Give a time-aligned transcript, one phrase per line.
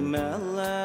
[0.00, 0.77] melon.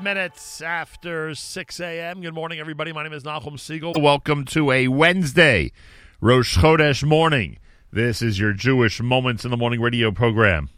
[0.00, 2.22] Five minutes after 6 a.m.
[2.22, 2.90] Good morning, everybody.
[2.90, 4.00] My name is Nachum Segal.
[4.00, 5.72] Welcome to a Wednesday,
[6.22, 7.58] Rosh Chodesh morning.
[7.92, 10.70] This is your Jewish Moments in the Morning radio program.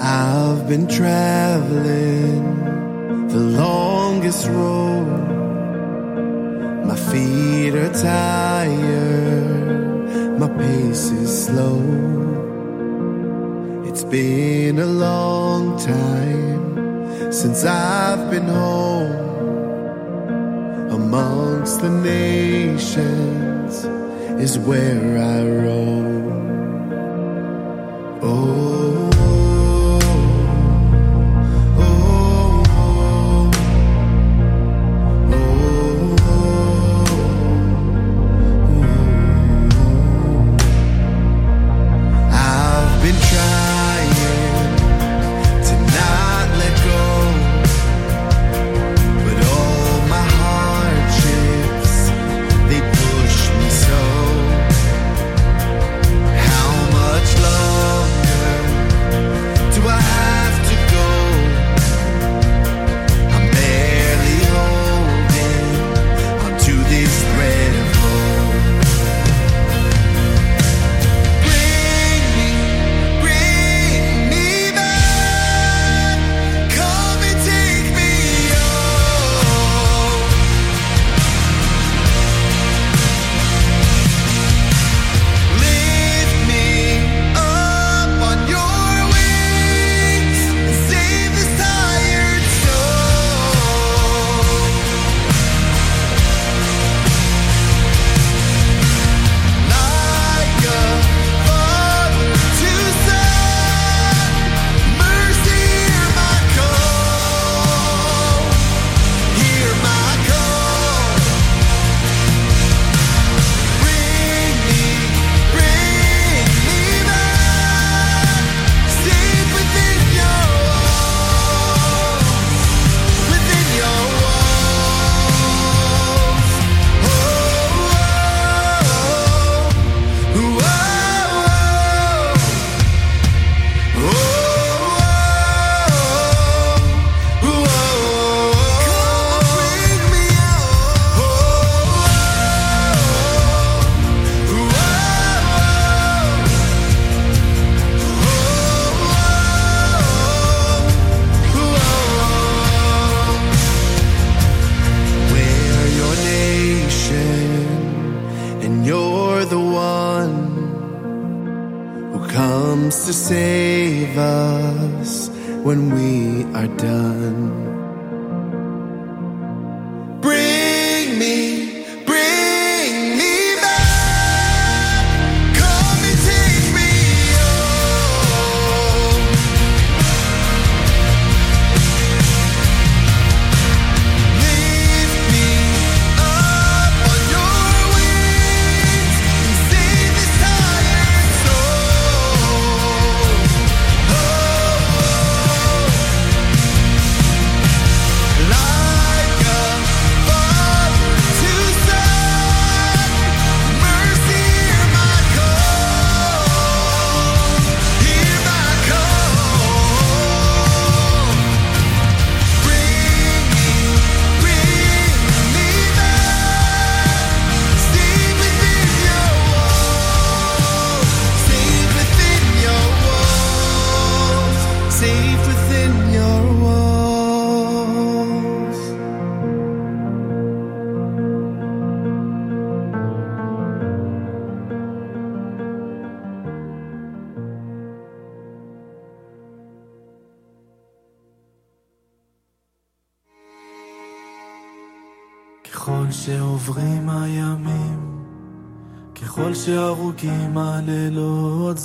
[0.00, 2.25] I've been traveling
[3.56, 5.06] longest road.
[6.86, 9.68] My feet are tired,
[10.38, 11.80] my pace is slow.
[13.88, 19.26] It's been a long time since I've been home
[20.90, 23.84] amongst the nations
[24.40, 26.45] is where I roam.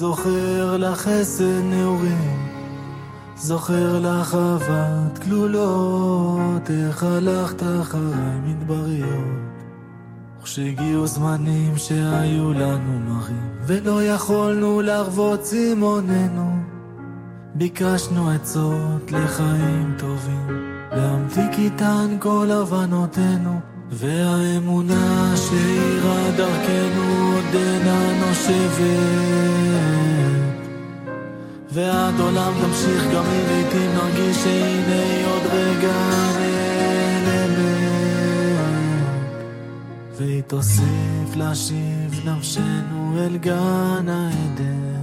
[0.02, 2.50] זוכר לך חסד נעורים,
[3.36, 9.54] זוכר לך אהבת כלולות, איך הלכת אחריי מדבריות.
[10.40, 16.52] וכשהגיעו זמנים שהיו לנו מרים, ולא יכולנו להרוות צימוננו,
[17.56, 20.48] ביקשנו עצות לחיים טובים,
[20.92, 23.60] להמתיק איתן כל הבנותינו,
[23.92, 28.82] והאמונה שאירה דרכנו עודנה נושבת.
[31.72, 35.94] ועד עולם תמשיך גם אם לעיתים נרגיש שהנה עוד רגע
[37.26, 37.62] נעלמת.
[40.18, 45.02] והיא תוסיף להשיב נפשנו אל גן העדן.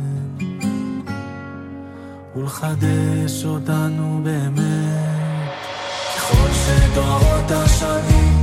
[2.36, 5.08] ולחדש אותנו באמת.
[6.16, 8.37] ככל שדורות השנים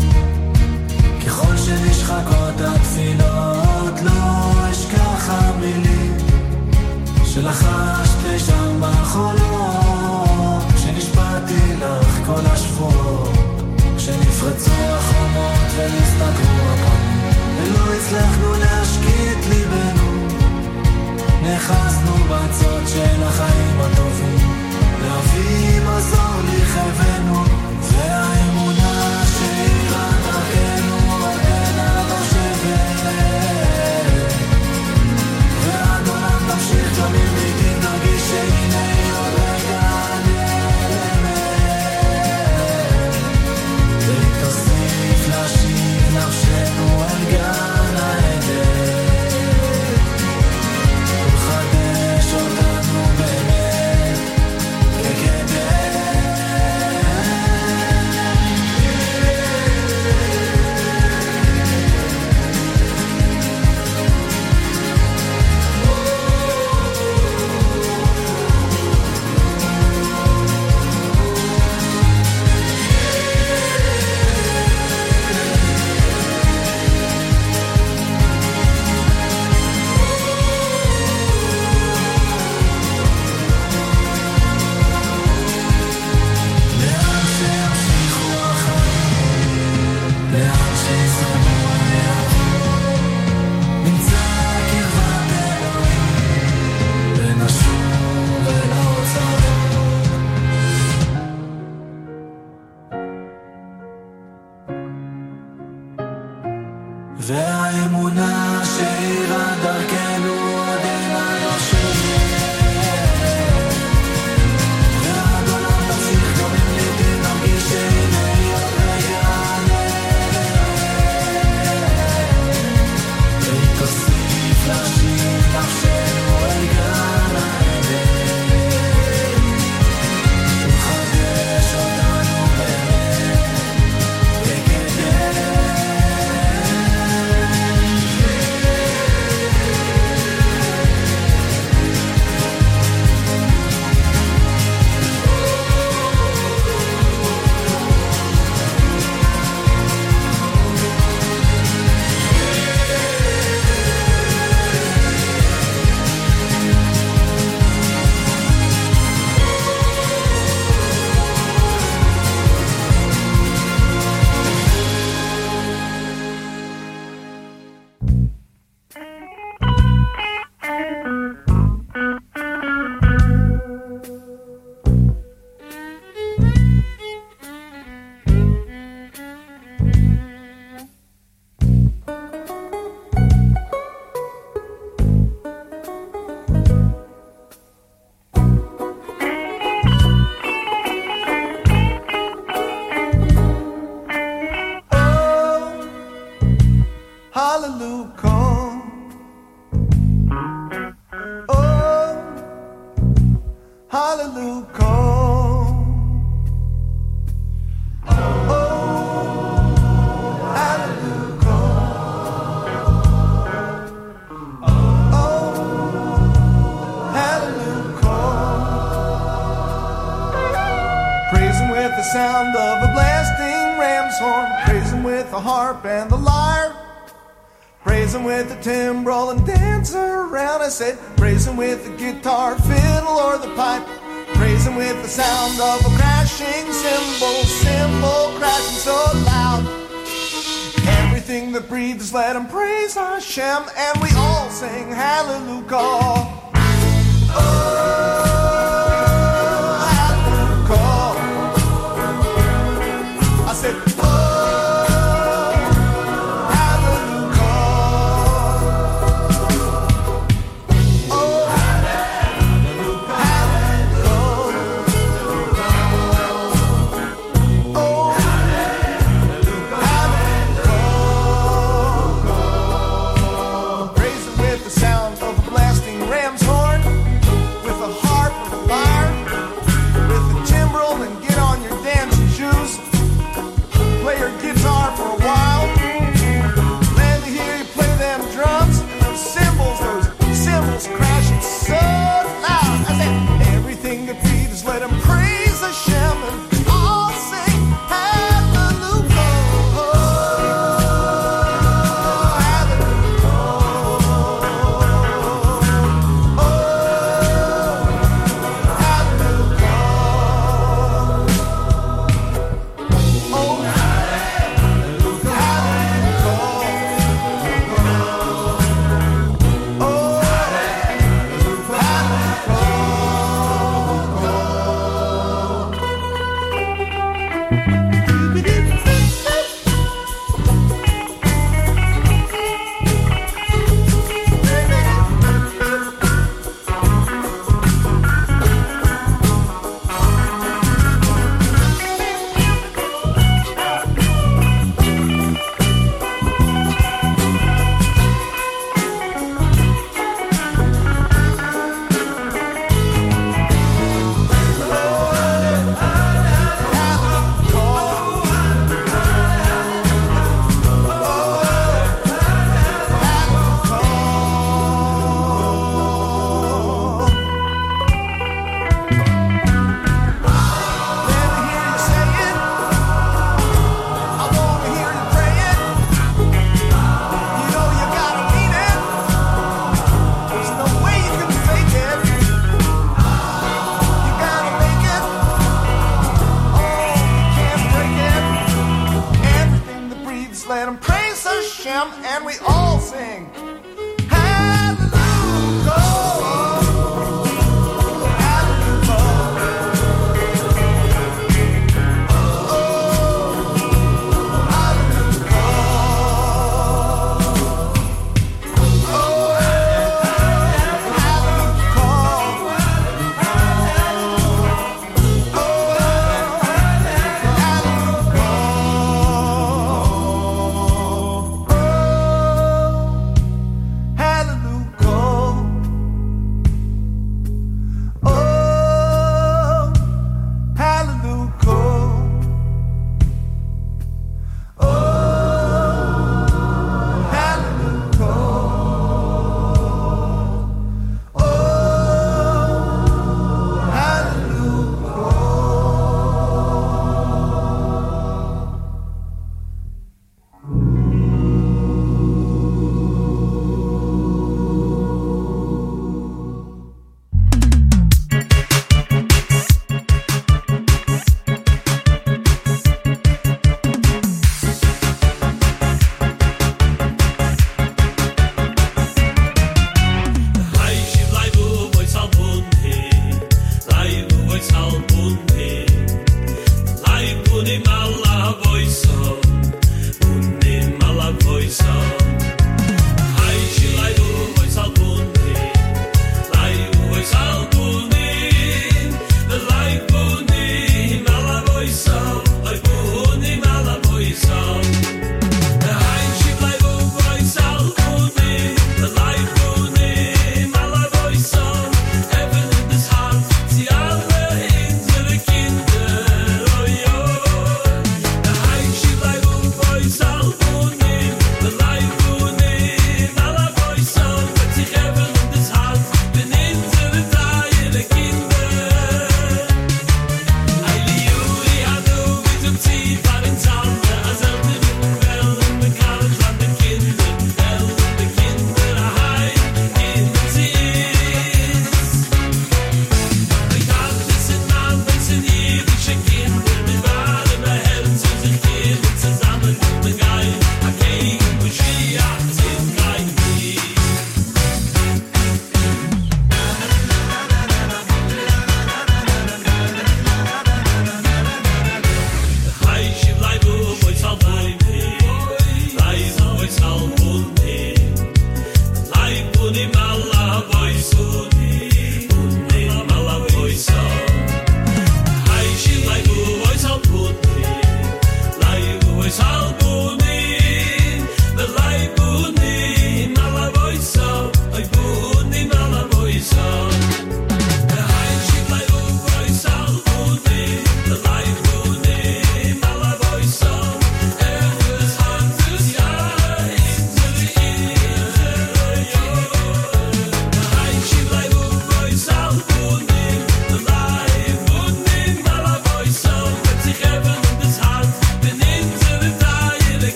[1.35, 6.17] ככל שנשחקות התפילות לא אשכח המילים
[7.25, 10.63] שלחשת שם בחולות.
[10.77, 13.29] שנשבעתי לך כל השבועות
[13.97, 20.27] שנפרצו החומות ונסתתרו הפנים ולא הצלחנו להשקיט ליבנו.
[21.43, 24.49] נאחזנו בצד של החיים הטובים
[25.01, 27.43] להביא מזור לכאבנו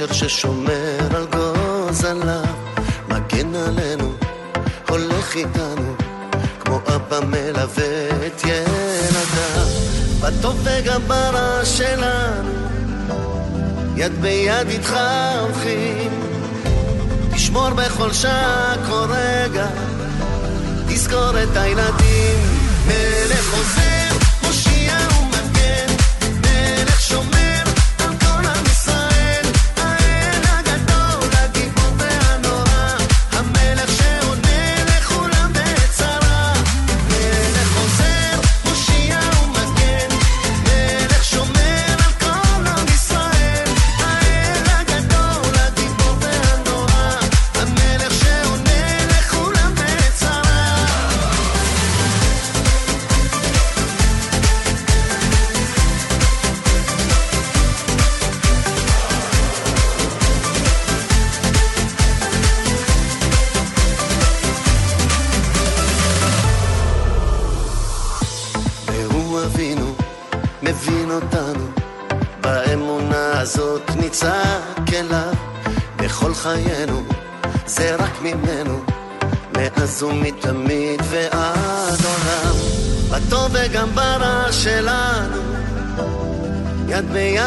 [0.00, 2.42] נשר ששומר על גוזלה,
[3.08, 4.12] מגן עלינו,
[4.88, 5.94] הולך איתנו,
[6.60, 9.66] כמו אבא מלווה את ילדיו.
[10.20, 12.50] בטוב וגם ברע שלנו,
[13.96, 14.96] יד ביד איתך
[15.40, 16.20] הולכים,
[17.34, 19.66] תשמור בכל שעה, כל רגע,
[20.88, 22.36] תזכור את הילדים,
[22.86, 23.97] מלך עוזר.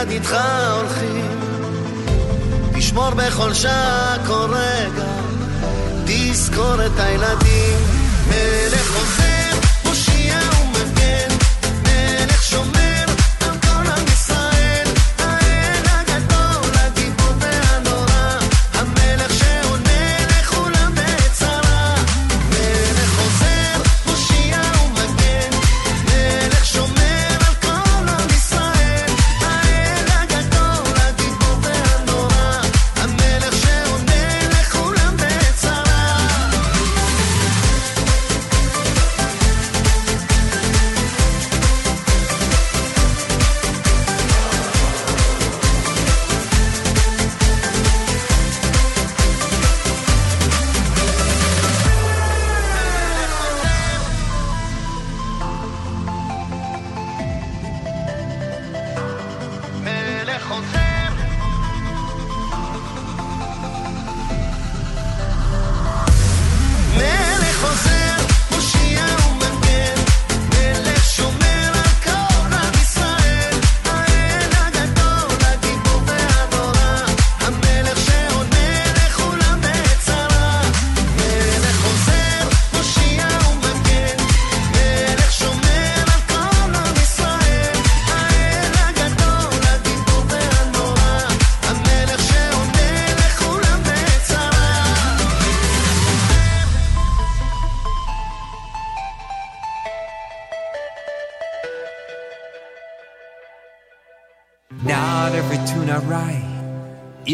[0.01, 0.37] יחד איתך
[0.77, 1.39] הולכים.
[2.73, 5.05] תשמור בכל שעה כל רגע,
[6.05, 7.77] תזכור את הילדים,
[8.27, 9.20] מלך עוזר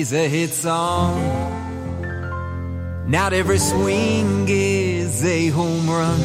[0.07, 1.19] is a hit song.
[3.07, 6.19] Not every swing is a home run.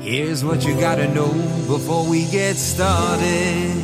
[0.00, 1.32] Here's what you gotta know
[1.66, 3.74] before we get started.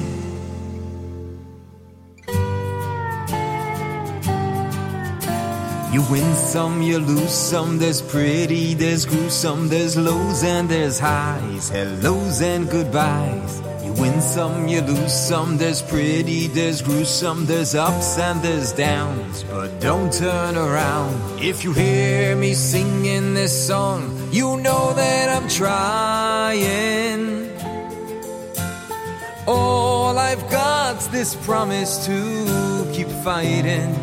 [5.93, 7.79] You win some, you lose some.
[7.79, 13.66] There's pretty, there's gruesome, there's lows and there's highs, hellos and goodbyes.
[13.99, 15.57] Win some, you lose some.
[15.57, 19.43] There's pretty, there's gruesome, there's ups and there's downs.
[19.45, 21.41] But don't turn around.
[21.41, 27.51] If you hear me singing this song, you know that I'm trying.
[29.47, 33.95] All I've got's this promise to keep fighting.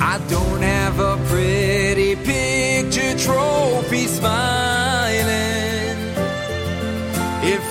[0.00, 4.75] I don't have a pretty picture trophy smiling.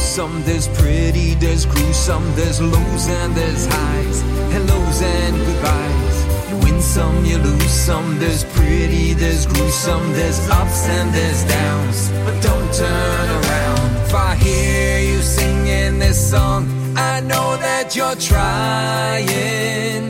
[0.00, 0.42] some.
[0.44, 4.20] There's pretty, there's gruesome, there's lows and there's highs,
[4.52, 6.50] hellos and goodbyes.
[6.50, 8.18] You win some, you lose some.
[8.18, 12.10] There's pretty, there's gruesome, there's ups and there's downs.
[12.24, 13.96] But don't turn around.
[14.06, 20.02] If I hear you singing this song, I know that you're trying.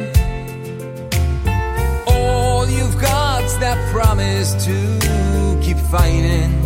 [2.07, 6.60] All you've got's that promise to keep fighting.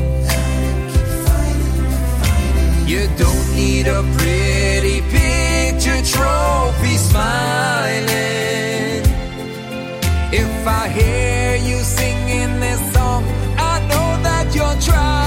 [3.84, 8.04] Need a pretty picture trophy smiling.
[10.32, 13.24] If I hear you singing this song,
[13.58, 15.23] I know that you're trying.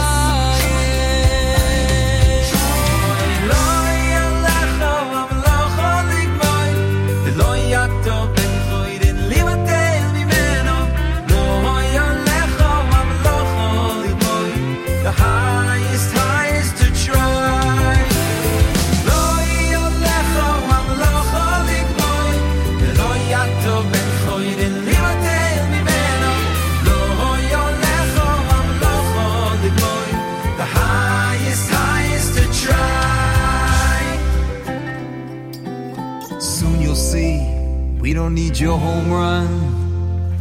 [38.28, 39.48] Don't need your home run.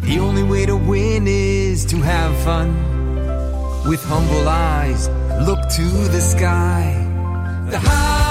[0.00, 2.68] The only way to win is to have fun.
[3.88, 5.08] With humble eyes,
[5.46, 6.82] look to the sky.
[7.70, 8.25] The highest,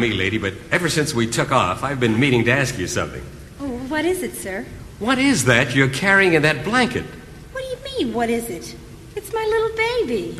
[0.00, 3.22] me, lady, but ever since we took off, I've been meaning to ask you something.
[3.60, 4.66] Oh, what is it, sir?
[4.98, 7.04] What is that you're carrying in that blanket?
[7.52, 8.74] What do you mean, what is it?
[9.14, 10.38] It's my little baby.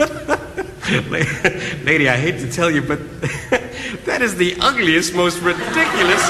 [1.84, 2.98] Lady, I hate to tell you, but
[4.20, 6.20] that is the ugliest, most ridiculous,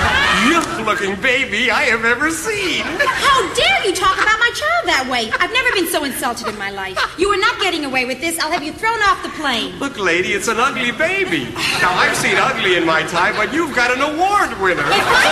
[0.46, 2.86] yuck-looking baby I have ever seen.
[2.86, 5.26] How dare you talk about my child that way?
[5.42, 6.94] I've never been so insulted in my life.
[7.18, 8.38] You are not getting away with this.
[8.38, 9.74] I'll have you thrown off the plane.
[9.82, 11.50] Look, lady, it's an ugly baby.
[11.82, 14.86] Now, I've seen ugly in my time, but you've got an award winner.
[14.86, 15.26] If I,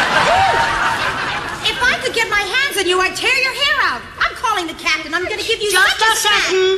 [1.63, 4.03] could, if I could get my hands on you, I'd tear your hair out.
[4.19, 5.15] I'm calling the captain.
[5.15, 6.43] I'm going to give you Just such a smack.
[6.43, 6.75] second.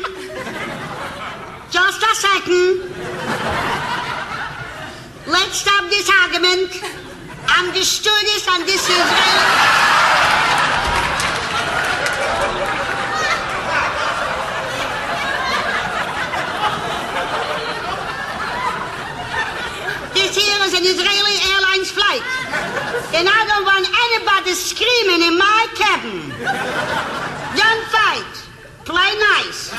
[1.72, 2.89] Just a second.
[5.90, 6.70] This argument.
[7.72, 9.00] The stewardess on this Israeli.
[20.14, 22.24] This here is an Israeli Airlines flight.
[23.14, 26.30] And I don't want anybody screaming in my cabin.
[27.54, 28.34] Don't fight.
[28.84, 29.70] Play nice.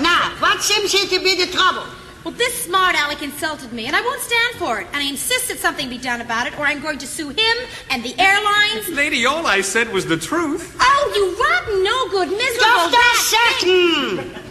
[0.00, 1.99] Now, what seems here to be the trouble?
[2.24, 4.86] Well, this smart aleck insulted me, and I won't stand for it.
[4.88, 7.56] And I insist that something be done about it, or I'm going to sue him
[7.90, 8.88] and the airlines.
[8.90, 10.76] Lady, all I said was the truth.
[10.78, 12.90] Oh, you rotten, no good, miserable.
[12.90, 13.16] Just a rat.
[13.56, 14.46] second.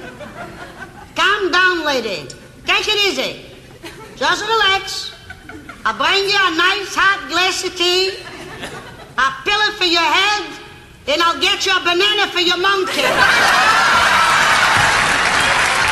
[1.15, 2.27] Calm down, lady.
[2.65, 3.45] Take it easy.
[4.15, 5.13] Just relax.
[5.85, 8.17] I'll bring you a nice hot glass of tea,
[9.17, 10.59] a pillow for your head,
[11.07, 13.05] and I'll get you a banana for your monkey.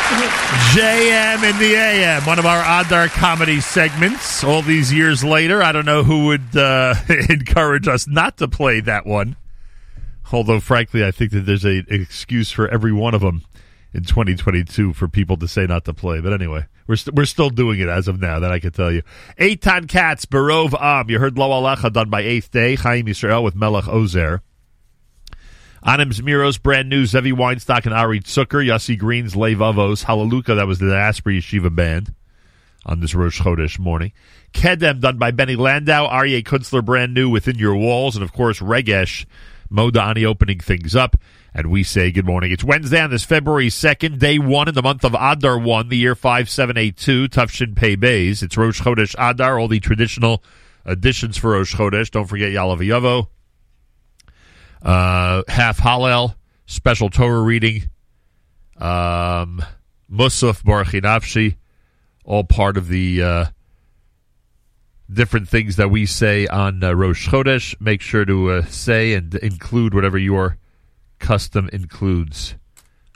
[0.08, 4.41] JM in the AM, one of our Adar comedy segments.
[4.41, 6.95] All these years later, I don't know who would uh,
[7.30, 9.36] encourage us not to play that one.
[10.32, 13.43] Although, frankly, I think that there's a, an excuse for every one of them
[13.93, 16.22] in 2022 for people to say not to play.
[16.22, 18.39] But anyway, we're st- we're still doing it as of now.
[18.39, 19.01] That I can tell you.
[19.38, 21.10] Eitan Katz, Barov Am.
[21.10, 22.76] You heard Lo Alecha done by Eighth Day.
[22.76, 24.41] Chaim Yisrael with Melech Ozer.
[25.84, 30.80] Anim Zmiros, brand new, Zevi Weinstock and Ari Zucker, Yossi Green's Levavos, Hallelujah, that was
[30.80, 32.13] the Asprey Yeshiva band
[32.86, 34.11] on this Rosh Chodesh morning.
[34.53, 38.59] Kedem, done by Benny Landau, Aryeh Kunstler, brand new, Within Your Walls, and of course,
[38.59, 39.25] Regesh,
[39.71, 41.15] Modani opening things up.
[41.53, 42.51] And we say good morning.
[42.51, 45.97] It's Wednesday on this February 2nd, day one in the month of Adar 1, the
[45.97, 48.41] year 5782, Tufshin Pei Bays.
[48.41, 50.43] It's Rosh Chodesh Adar, all the traditional
[50.86, 52.11] additions for Rosh Chodesh.
[52.11, 53.28] Don't forget Yaaleh V'yavo
[54.82, 57.89] uh, half Hallel, special Torah reading,
[58.78, 59.63] um,
[60.11, 61.55] Musaf Baruch
[62.23, 63.45] all part of the uh,
[65.11, 67.80] different things that we say on uh, Rosh Chodesh.
[67.80, 70.57] Make sure to uh, say and include whatever your
[71.19, 72.55] custom includes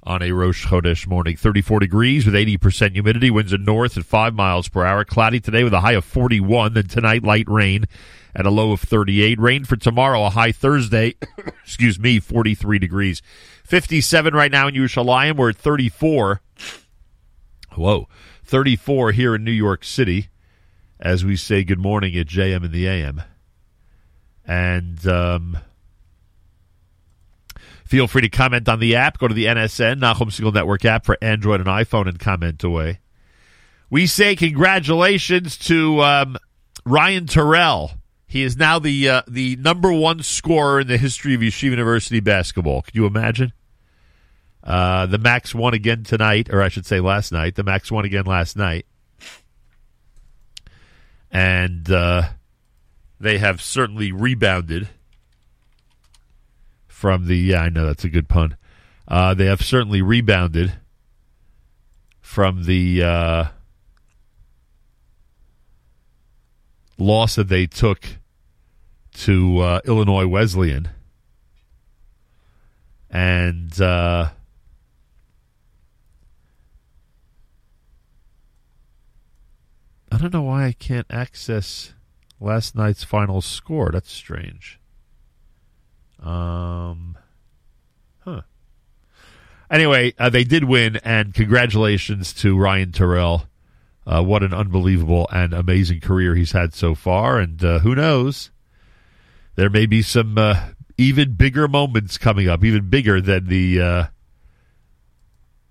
[0.03, 1.35] on a Rosh Chodesh morning.
[1.35, 5.05] 34 degrees with 80% humidity, winds are north at 5 miles per hour.
[5.05, 7.85] Cloudy today with a high of 41, then tonight light rain
[8.35, 9.39] at a low of 38.
[9.39, 11.15] Rain for tomorrow, a high Thursday,
[11.63, 13.21] excuse me, 43 degrees.
[13.65, 15.35] 57 right now in Yerushalayim.
[15.37, 16.41] We're at 34.
[17.75, 18.07] Whoa.
[18.43, 20.29] 34 here in New York City
[21.01, 23.23] as we say good morning at JM in the AM.
[24.45, 25.57] And um,
[27.85, 29.17] feel free to comment on the app.
[29.17, 32.99] Go to the NSN, Nachum Segal Network app for Android and iPhone and comment away.
[33.89, 36.37] We say congratulations to um,
[36.85, 37.91] Ryan Terrell.
[38.31, 42.21] He is now the uh, the number one scorer in the history of Yeshiva University
[42.21, 42.81] basketball.
[42.81, 43.51] Can you imagine?
[44.63, 47.55] Uh, the Macs won again tonight, or I should say last night.
[47.55, 48.85] The Macs won again last night.
[51.29, 52.29] And uh,
[53.19, 54.87] they have certainly rebounded
[56.87, 57.35] from the.
[57.35, 58.55] Yeah, I know that's a good pun.
[59.09, 60.71] Uh, they have certainly rebounded
[62.21, 63.45] from the uh,
[66.97, 68.20] loss that they took
[69.21, 70.89] to uh, Illinois Wesleyan.
[73.11, 74.29] And uh,
[80.11, 81.93] I don't know why I can't access
[82.39, 83.91] last night's final score.
[83.91, 84.79] That's strange.
[86.19, 87.15] Um,
[88.21, 88.41] huh.
[89.69, 93.45] Anyway, uh, they did win, and congratulations to Ryan Terrell.
[94.05, 98.49] Uh, what an unbelievable and amazing career he's had so far, and uh, who knows?
[99.55, 104.05] There may be some uh, even bigger moments coming up, even bigger than the uh,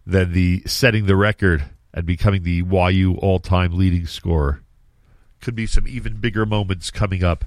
[0.07, 4.62] than the setting the record and becoming the YU all-time leading scorer.
[5.41, 7.45] Could be some even bigger moments coming up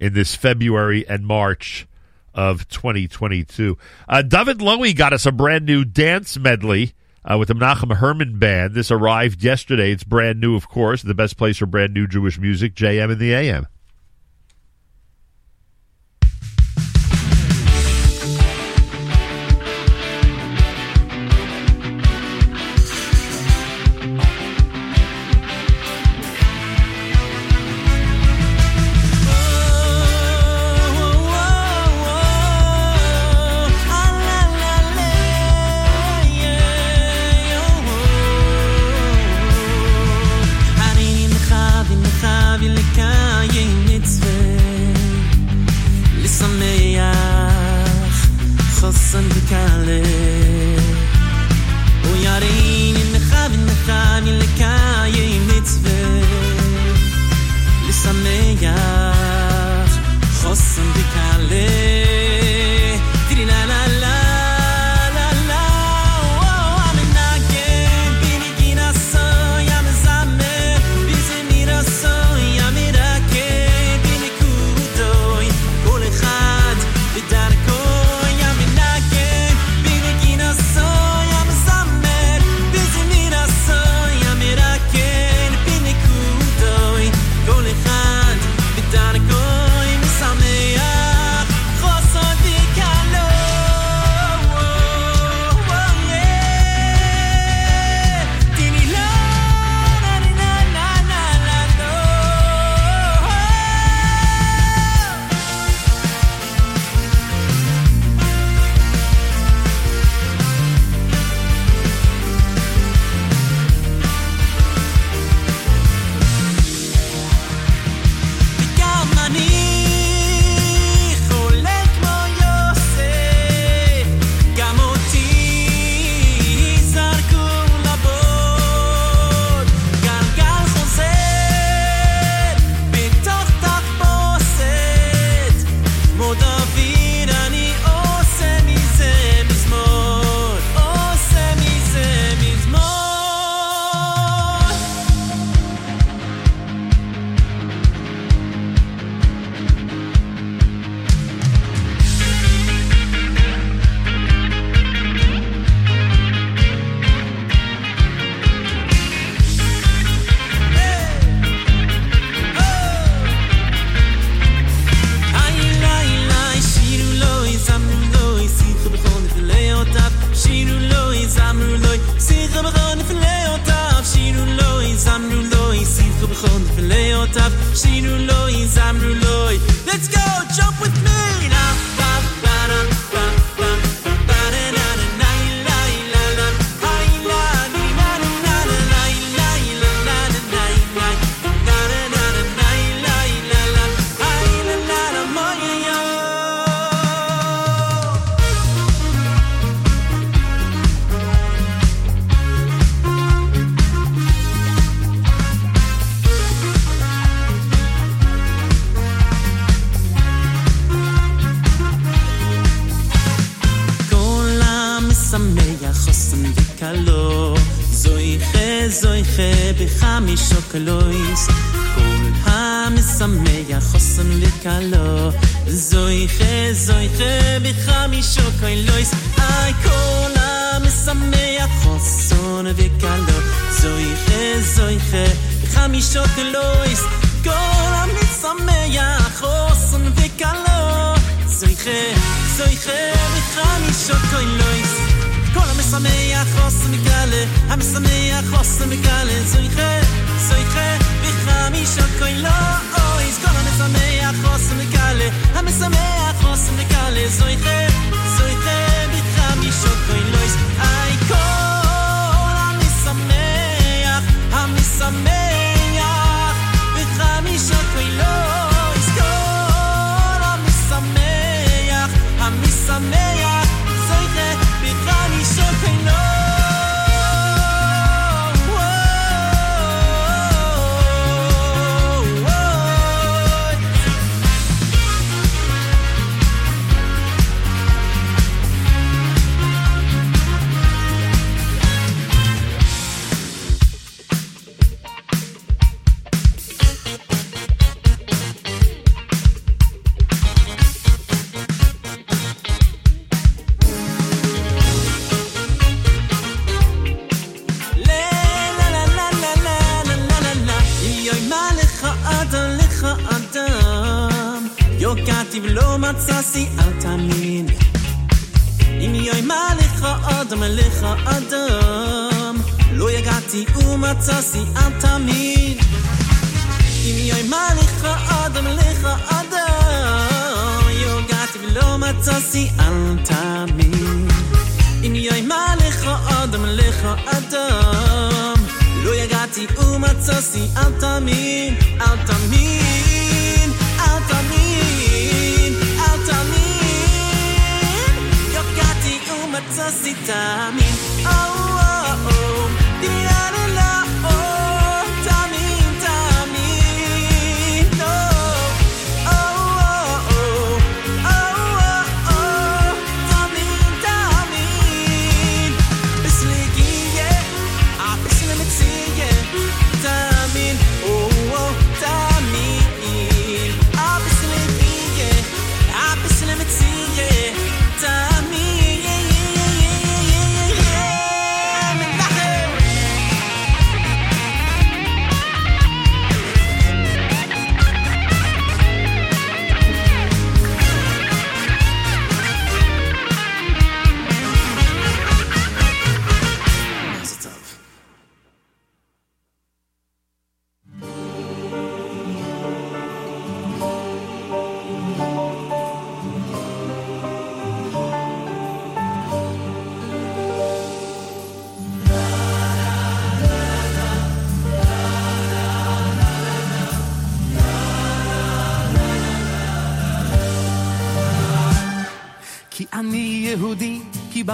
[0.00, 1.86] in this February and March
[2.34, 3.76] of 2022.
[4.08, 6.92] Uh, David Lowy got us a brand new dance medley
[7.24, 8.74] uh, with the Menachem Herman Band.
[8.74, 9.92] This arrived yesterday.
[9.92, 11.02] It's brand new, of course.
[11.02, 13.66] The best place for brand new Jewish music, JM and the AM.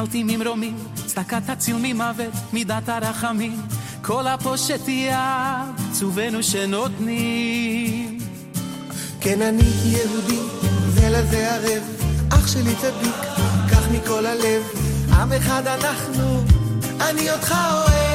[0.09, 3.61] אותי ממרומים, צדקת הציל ממוות, מידת הרחמים,
[4.03, 5.13] כל הפושט יד,
[5.93, 8.19] צובנו שנותנים.
[9.21, 10.41] כן אני יהודי,
[10.89, 11.83] זה לזה ערב,
[12.31, 13.17] אח שלי צדיק,
[13.71, 14.63] קח מכל הלב,
[15.13, 16.45] עם אחד אנחנו,
[17.01, 18.08] אני אותך אוהב.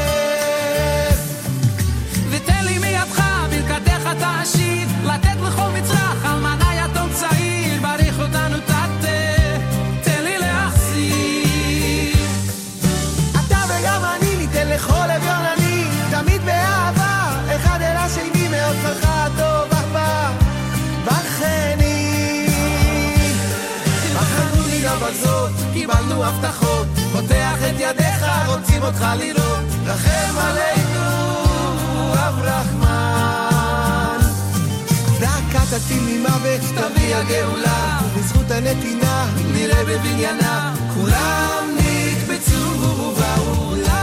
[28.83, 31.05] רוצים אותך לראות, רחם עלינו,
[32.13, 34.17] אב רחמן.
[35.19, 44.02] דקת עתים ממוות, תביא הגאולה, בזכות הנתינה, נראה בבניינה, כולם נקבצו ובאו לה.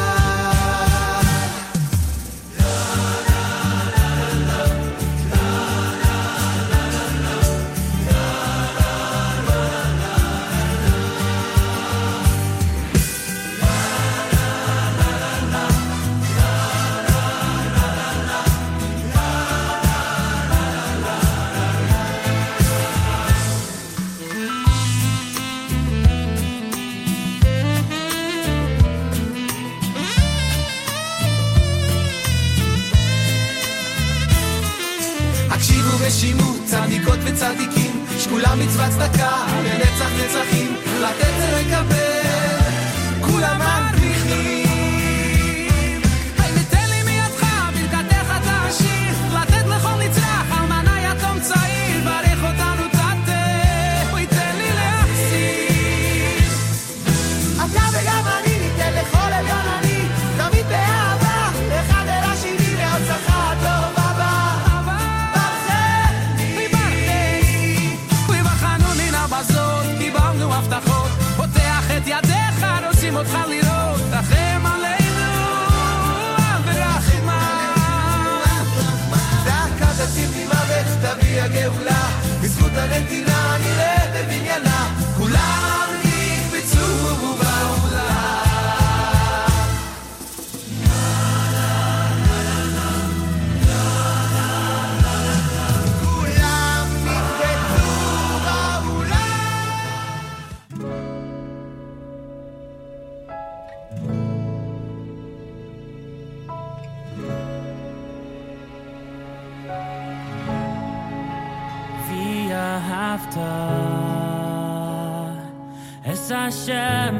[116.13, 117.17] es Hashem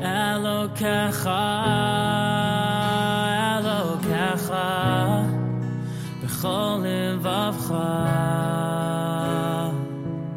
[0.00, 1.42] Elokecha
[3.58, 4.68] Elokecha
[6.22, 7.88] B'chol livavcha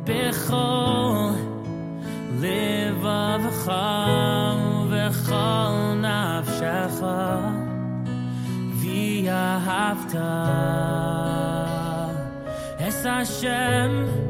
[0.05, 1.35] B'chol
[2.41, 3.85] livavcha
[4.89, 7.19] V'chol nafshecha
[8.81, 10.31] V'yahavta.
[12.79, 14.28] Es Hashem Elokecha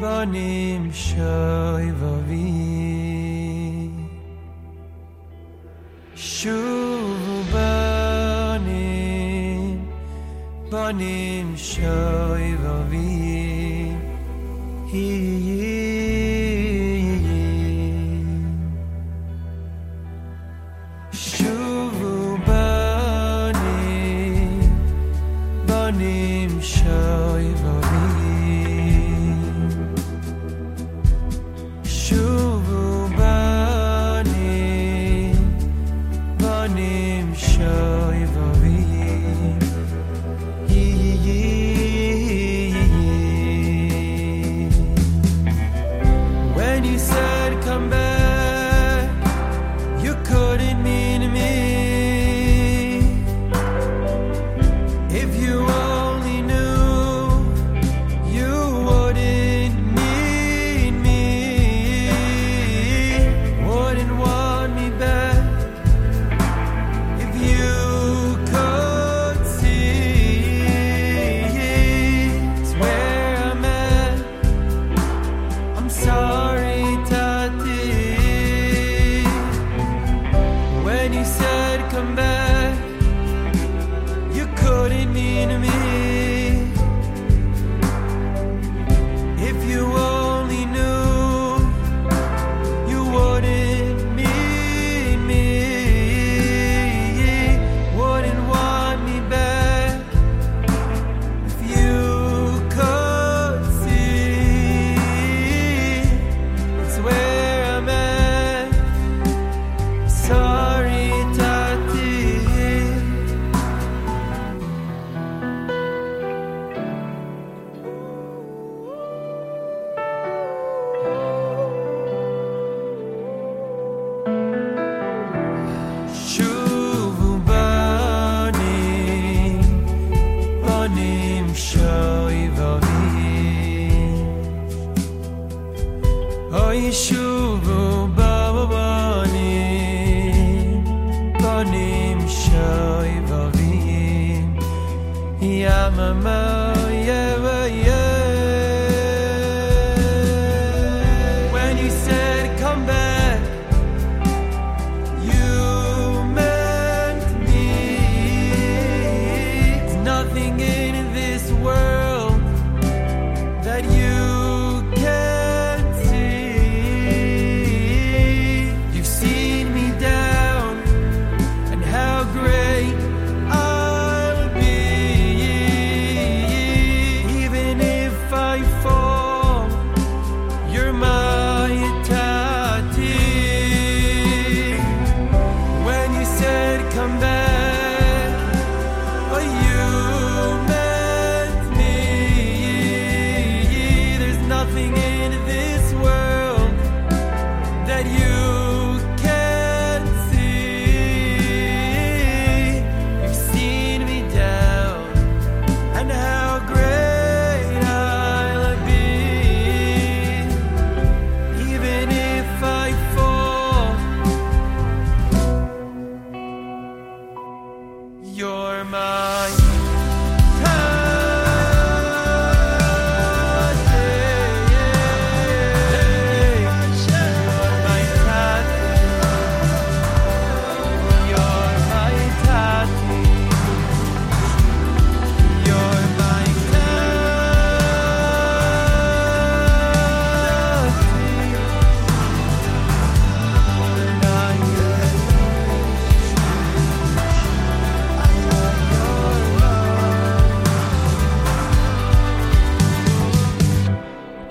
[0.00, 2.86] בונים שוי ובי
[6.16, 8.76] שוב בונים
[10.70, 13.25] בונים שוי ובי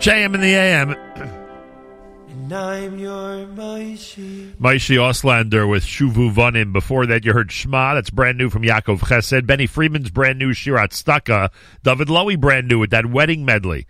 [0.05, 0.91] JM in the AM.
[2.29, 4.53] and I'm your Maishi.
[4.57, 6.71] Maishi Auslander with Shuvu Vanim.
[6.71, 7.95] Before that, you heard Shema.
[7.95, 9.47] That's brand new from Yaakov Chesed.
[9.47, 11.49] Benny Freeman's brand new Shirat Staka.
[11.81, 13.87] David Lowy brand new with that wedding medley.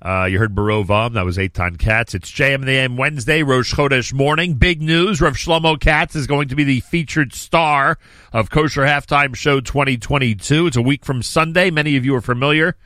[0.00, 1.14] Uh, you heard Barovam.
[1.14, 2.14] That was Eitan Katz.
[2.14, 4.54] It's JM in the AM Wednesday, Rosh Chodesh morning.
[4.54, 5.20] Big news.
[5.20, 7.98] Rav Shlomo Katz is going to be the featured star
[8.32, 10.68] of Kosher Halftime Show 2022.
[10.68, 11.72] It's a week from Sunday.
[11.72, 12.76] Many of you are familiar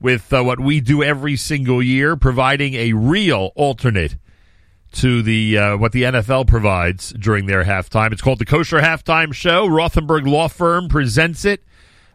[0.00, 4.16] with uh, what we do every single year, providing a real alternate
[4.92, 8.12] to the uh, what the NFL provides during their halftime.
[8.12, 9.68] It's called the Kosher Halftime Show.
[9.68, 11.62] Rothenberg Law Firm presents it.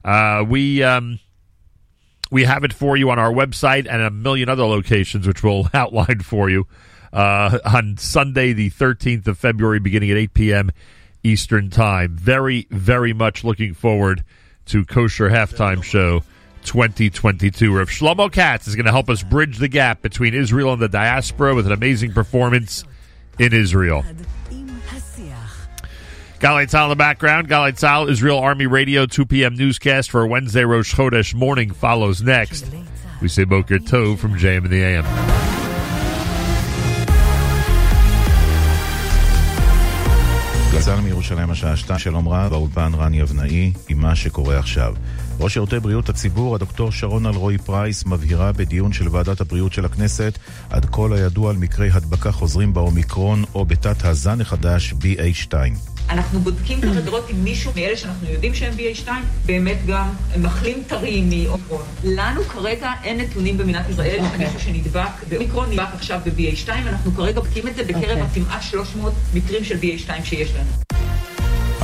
[0.04, 1.20] Uh, we um,
[2.32, 5.70] we have it for you on our website and a million other locations, which we'll
[5.74, 6.68] outline for you
[7.14, 10.72] uh, on Sunday, the 13th of February, beginning at 8 p.m.
[11.24, 12.16] Eastern Time.
[12.16, 14.24] Very, very much looking forward
[14.66, 16.24] to Kosher Halftime Show
[16.65, 17.77] 2022.
[17.77, 20.89] Rav Shlomo Katz is going to help us bridge the gap between Israel and the
[20.89, 22.85] diaspora with an amazing performance
[23.39, 24.05] in Israel.
[26.41, 27.49] Galay Tzal in the background.
[27.49, 29.55] Galay Tzal, Israel Army Radio, 2 p.m.
[29.55, 32.65] newscast for Wednesday Rosh Chodesh morning follows next.
[33.21, 35.05] We say Boker Tov from JM in the AM.
[40.73, 44.95] גזל מירושלים השעה 2, שלום רב, באולפן רן יבנאי, עם מה שקורה עכשיו.
[45.40, 50.38] ראש שירותי בריאות הציבור, הדוקטור שרון אלרועי פרייס, מבהירה בדיון של ועדת הבריאות של הכנסת
[50.70, 55.54] עד כה הידוע על מקרי הדבקה חוזרים באומיקרון או בתת הזן החדש BA2.
[56.10, 59.10] אנחנו בודקים כרגע לראות אם מישהו מאלה שאנחנו יודעים שהם BA2
[59.46, 61.84] באמת גם מחלים טרי מאומיקרון.
[62.04, 64.38] לנו כרגע אין נתונים במדינת ישראל okay.
[64.38, 68.22] מישהו שנדבק באומיקרון, נדבק עכשיו ב-BA2, אנחנו כרגע בודקים את זה בקרב okay.
[68.22, 70.95] הכמעט 300 מקרים של BA2 שיש לנו.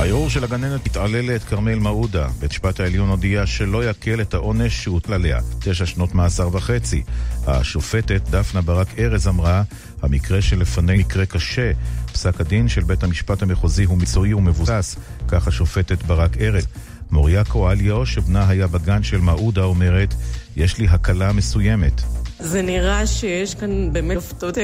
[0.02, 2.28] הערעור של הגננת מתעללת כרמל מעודה.
[2.40, 7.02] בית המשפט העליון הודיע שלא יקל את העונש שהוטל עליה, תשע שנות מאסר וחצי.
[7.46, 9.62] השופטת דפנה ברק ארז אמרה,
[10.02, 11.72] המקרה שלפני מקרה קשה.
[12.12, 14.96] פסק הדין של בית המשפט המחוזי הוא מקצועי ומבוסס,
[15.28, 16.66] כך השופטת ברק ארז.
[17.10, 20.14] מוריה קואליו, שבנה היה בגן של מעודה, אומרת,
[20.56, 22.02] יש לי הקלה מסוימת.
[22.38, 24.58] זה נראה שיש כאן באמת עובדות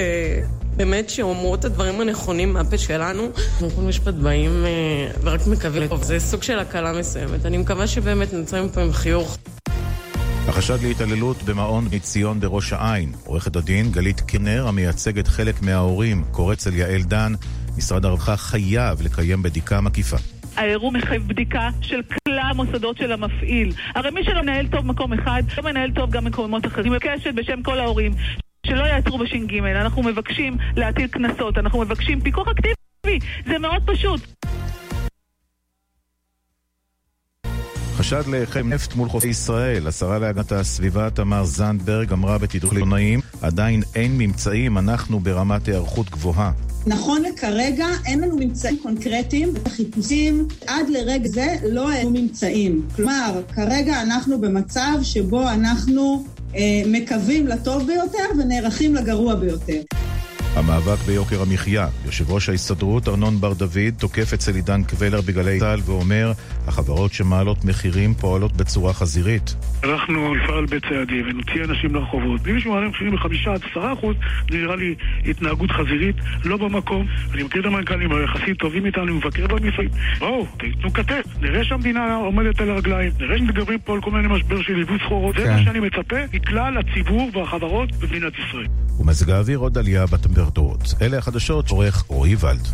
[0.78, 3.22] באמת שאומרות את הדברים הנכונים מהפה שלנו.
[3.24, 6.02] אנחנו כל משפט באים אה, ורק מקווים לטוב.
[6.02, 7.46] זה סוג של הקלה מסוימת.
[7.46, 9.38] אני מקווה שבאמת נמצא מפה עם חיוך.
[10.48, 13.12] החשד להתעללות במעון בני ציון בראש העין.
[13.24, 17.32] עורכת הדין גלית קינר, המייצגת חלק מההורים, קוראת אצל יעל דן,
[17.76, 20.16] משרד הרווחה חייב לקיים בדיקה מקיפה.
[20.56, 23.72] הערעור מחייב בדיקה של כלל המוסדות של המפעיל.
[23.94, 26.92] הרי מי שלא מנהל טוב מקום אחד, לא מנהל טוב גם מקומות אחרים.
[26.92, 28.12] אני מבקשת בשם כל ההורים
[28.68, 29.58] שלא יעצרו בש"ג.
[29.58, 33.18] אנחנו מבקשים להטיל קנסות, אנחנו מבקשים פיקוח אקטיבי.
[33.46, 34.20] זה מאוד פשוט.
[37.96, 39.86] חשד לחם נפט מול חופי ישראל.
[39.86, 46.52] השרה להגנת הסביבה תמר זנדברג אמרה בתדרוך לעיתונאים עדיין אין ממצאים, אנחנו ברמת היערכות גבוהה.
[46.86, 52.82] נכון לכרגע אין לנו ממצאים קונקרטיים, החיפושים עד לרגע זה לא היו ממצאים.
[52.96, 56.24] כלומר, כרגע אנחנו במצב שבו אנחנו
[56.86, 59.80] מקווים לטוב ביותר ונערכים לגרוע ביותר.
[60.56, 61.86] המאבק ביוקר המחיה.
[62.06, 66.32] יושב ראש ההסתדרות ארנון בר דוד תוקף אצל עידן קבלר בגלי צה"ל ואומר
[66.66, 69.54] החברות שמעלות מחירים פועלות בצורה חזירית.
[69.84, 72.48] אנחנו נפעל בצעדים ונוציא אנשים לרחובות.
[72.48, 74.16] אם מישהו מעלה מחירים בחמישה עד עשרה אחוז,
[74.50, 74.94] זה נראה לי
[75.24, 77.06] התנהגות חזירית, לא במקום.
[77.34, 79.90] אני מכיר את המנכ"לים היחסית טובים איתנו, מבקר במפעלים.
[80.18, 84.62] בואו, תיתנו כתף, נראה שהמדינה עומדת על הרגליים, נראה שמדברים פה על כל מיני משבר
[84.62, 85.36] של יבוא סחורות.
[85.36, 88.87] זה מה שאני מצפה מכלל הציבור והחברות במדינת ישראל.
[89.08, 90.94] ומזג האוויר עוד עלייה בטמפרטורות.
[91.02, 92.68] אלה החדשות, עורך רועי ולד.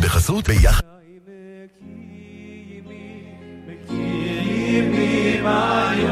[0.00, 0.82] בחסות ביחד
[5.42, 6.02] Lemae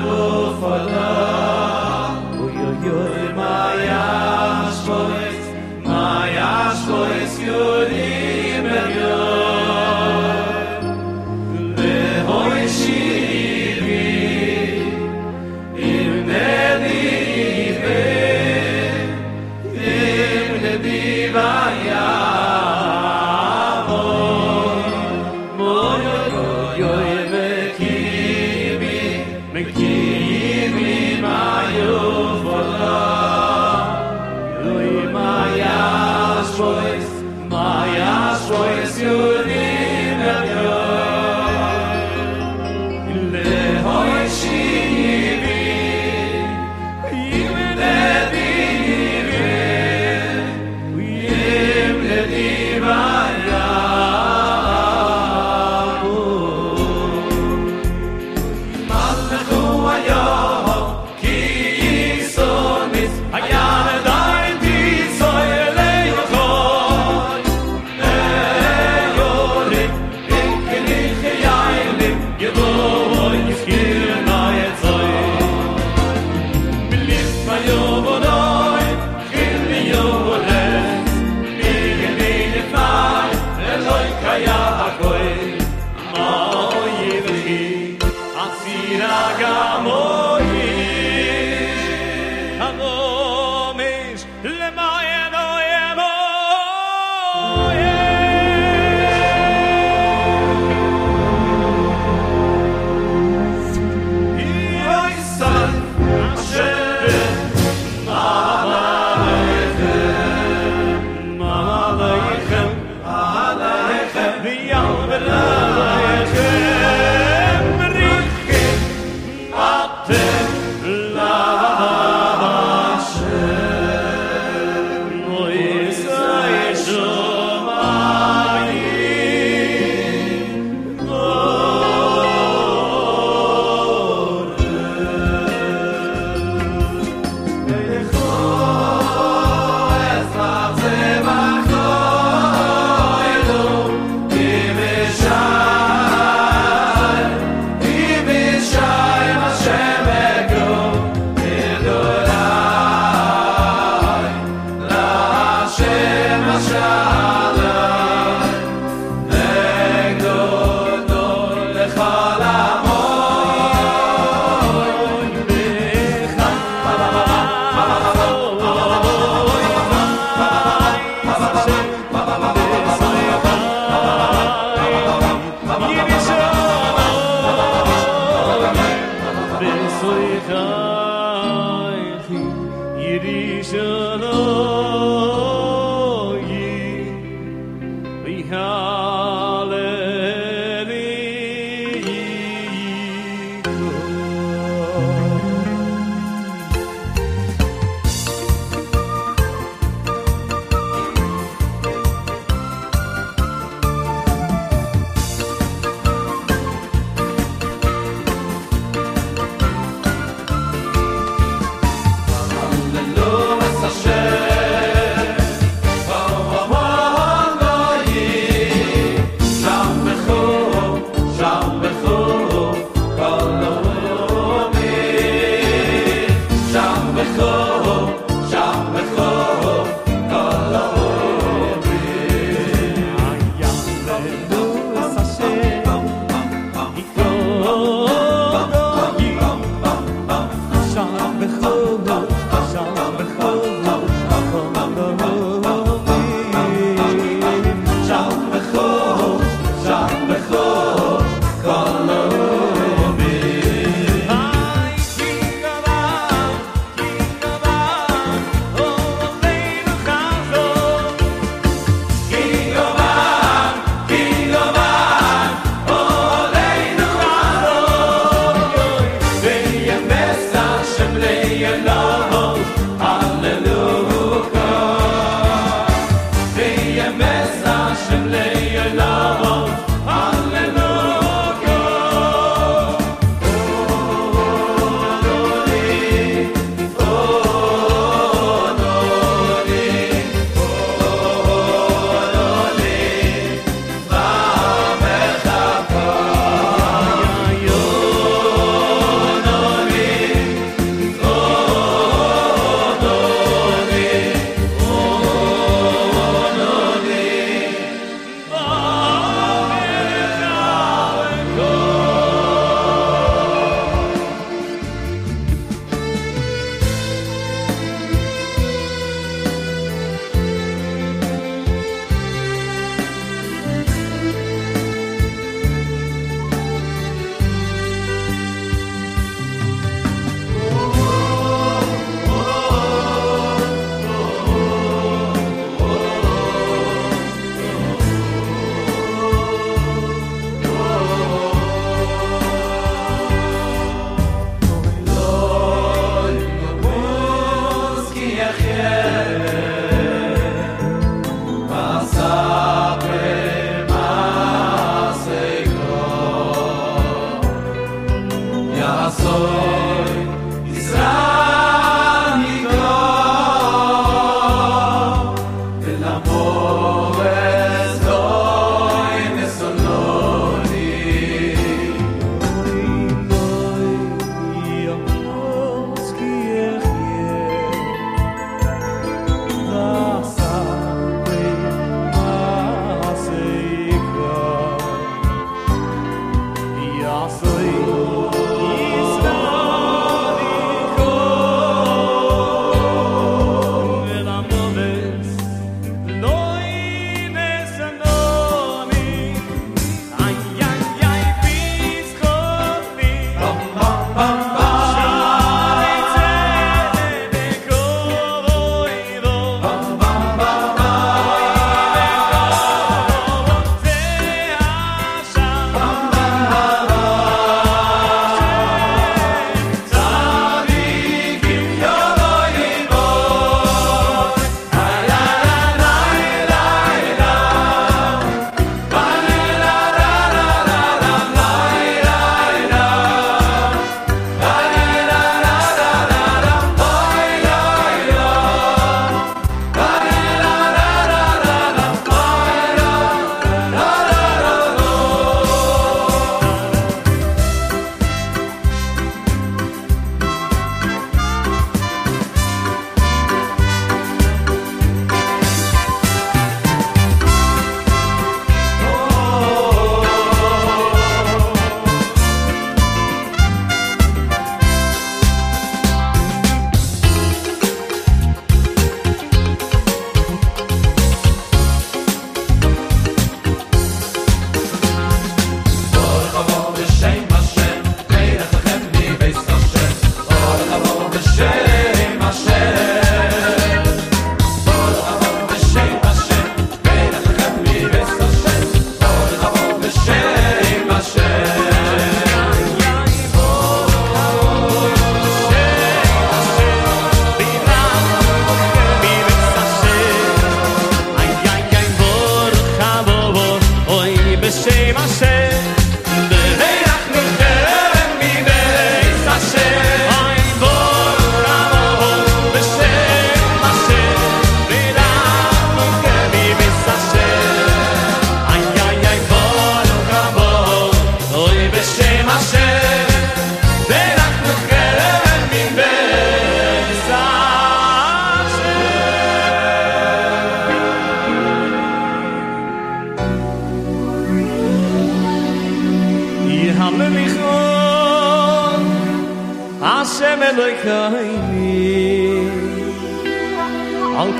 [183.12, 184.49] It is an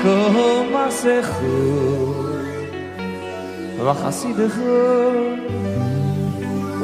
[0.01, 1.57] kom a se khu
[3.85, 4.77] va khasid khu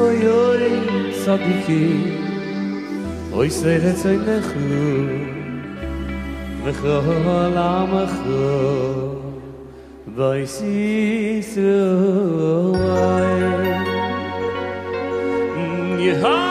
[0.06, 0.66] oy oy
[1.24, 1.86] sadiki
[3.40, 4.66] oy se retsay ne khu
[6.64, 8.42] ve khol am khu
[10.18, 10.76] vay si
[16.04, 16.47] ye ha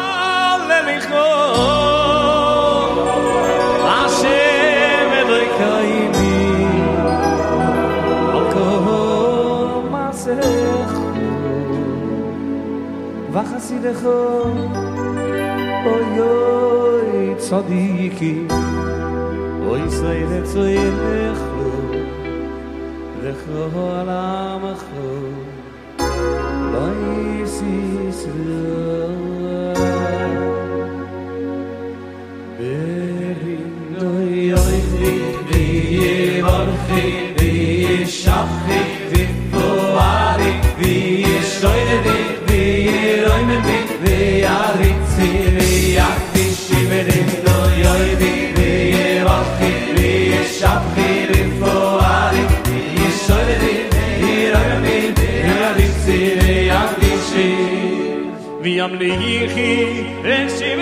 [13.66, 14.58] sie de אוי
[15.90, 16.34] o yo
[17.22, 18.34] it sadiki
[19.68, 20.90] o isay de so yeh
[23.22, 24.36] de go ala
[58.76, 60.80] יעמליחי איך, אכ שיב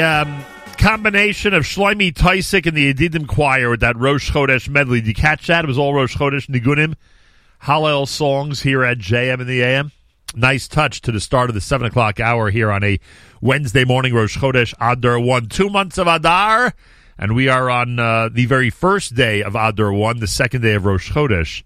[0.00, 0.44] um,
[0.78, 5.00] combination of Shloime Taussig and the Yedidim Choir with that Rosh Chodesh medley.
[5.00, 5.64] Did you catch that?
[5.64, 6.94] It was all Rosh Chodesh Nigunim,
[7.62, 9.92] Hallel songs here at JM in the AM.
[10.34, 12.98] Nice touch to the start of the 7 o'clock hour here on a
[13.40, 15.48] Wednesday morning, Rosh Chodesh Adar 1.
[15.48, 16.74] Two months of Adar,
[17.18, 20.74] and we are on uh, the very first day of Adar 1, the second day
[20.74, 21.62] of Rosh Chodesh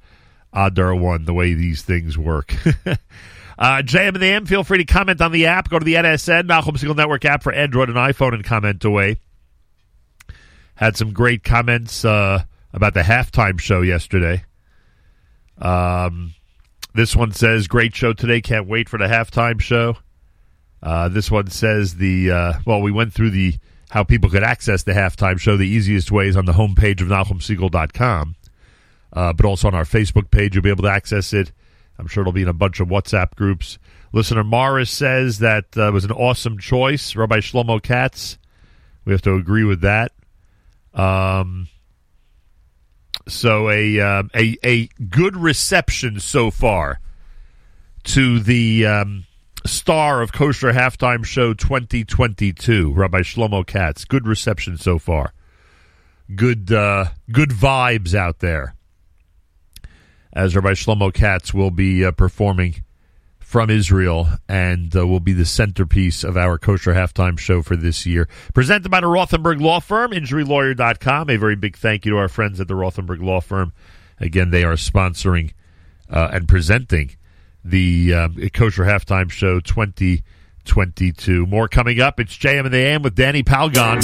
[0.52, 2.54] Adar 1, the way these things work.
[3.58, 5.70] Uh, JM and the M, feel free to comment on the app.
[5.70, 9.16] Go to the NSN, Nachum Segal Network app for Android and iPhone and comment away.
[10.74, 12.42] Had some great comments uh,
[12.72, 14.44] about the halftime show yesterday.
[15.58, 16.34] Um,
[16.94, 18.42] this one says, Great show today.
[18.42, 19.96] Can't wait for the halftime show.
[20.82, 23.54] Uh, this one says, the uh, well, we went through the
[23.90, 25.56] how people could access the halftime show.
[25.56, 28.36] The easiest way is on the homepage of NachumSegal.com,
[29.12, 30.54] uh, but also on our Facebook page.
[30.54, 31.52] You'll be able to access it.
[31.98, 33.78] I'm sure it'll be in a bunch of WhatsApp groups.
[34.12, 38.38] Listener Morris says that uh, was an awesome choice, Rabbi Shlomo Katz.
[39.04, 40.12] We have to agree with that.
[40.94, 41.68] Um,
[43.28, 47.00] so a um, a a good reception so far
[48.04, 49.24] to the um,
[49.64, 54.04] star of Kosher Halftime Show 2022, Rabbi Shlomo Katz.
[54.04, 55.32] Good reception so far.
[56.34, 58.75] Good uh, good vibes out there
[60.36, 62.84] as Rabbi Shlomo Katz will be uh, performing
[63.40, 68.04] from Israel and uh, will be the centerpiece of our kosher halftime show for this
[68.04, 68.28] year.
[68.52, 71.30] Presented by the Rothenberg Law Firm, injurylawyer.com.
[71.30, 73.72] A very big thank you to our friends at the Rothenberg Law Firm.
[74.20, 75.52] Again, they are sponsoring
[76.10, 77.16] uh, and presenting
[77.64, 81.46] the um, kosher halftime show 2022.
[81.46, 82.20] More coming up.
[82.20, 84.02] It's JM and the AM with Danny Palgon.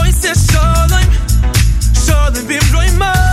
[0.00, 1.06] Oy se shalom,
[2.06, 3.31] shalom bim roima.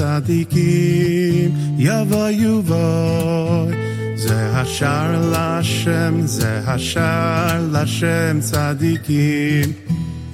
[0.00, 3.74] הצדיקים יבוא יובוי
[4.16, 9.72] זה השער לשם, זה השער לשם צדיקים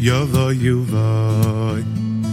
[0.01, 1.83] יבוא יובוי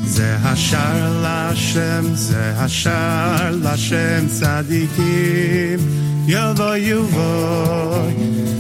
[0.05, 5.79] זה השער לשם, זה השער לשם צדיקים
[6.27, 8.13] יבוא יובוי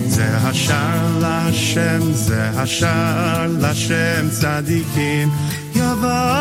[0.07, 5.29] זה השער לשם, זה השער לשם צדיקים
[5.75, 6.36] יבוא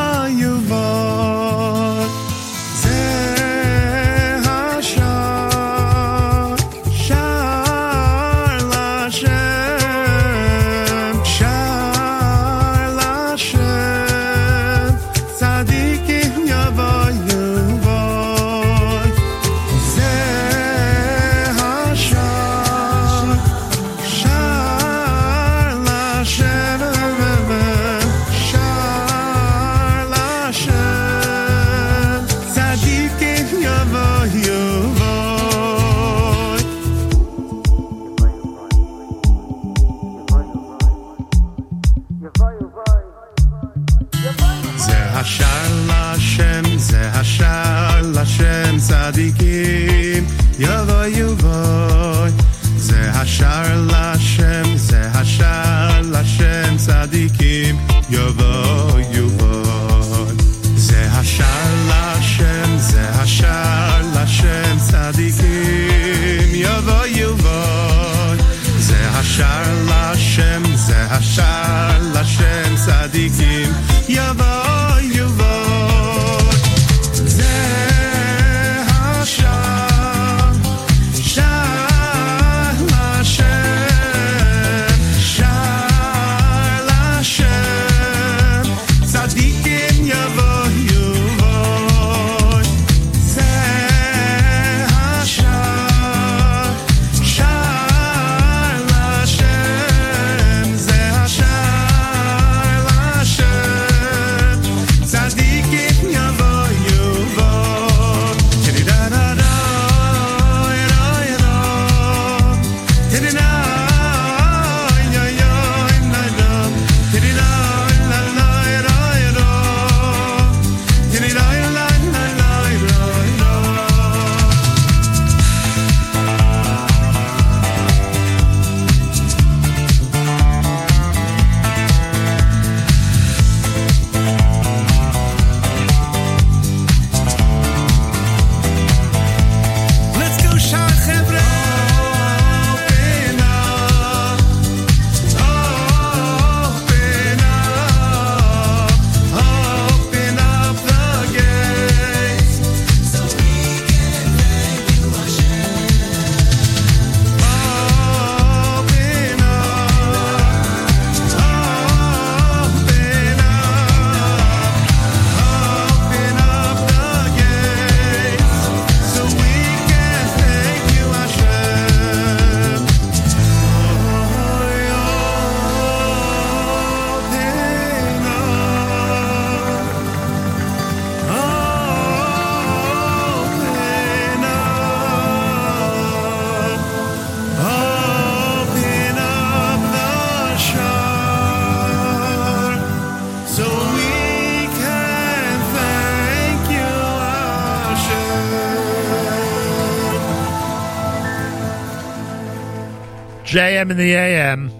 [203.76, 204.70] JM in the AM.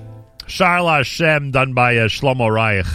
[0.47, 2.87] Sharla Hashem, done by uh, Shlomo Reich.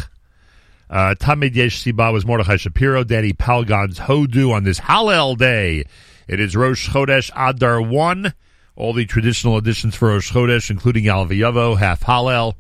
[0.90, 5.86] Uh, Tamid Yesh Siba was Mordechai Shapiro, Danny Palgon's Hodu on this Hallel day.
[6.28, 8.34] It is Rosh Chodesh Adar 1.
[8.76, 12.56] All the traditional editions for Rosh Chodesh, including Yaaleh V'yavo, half Hallel.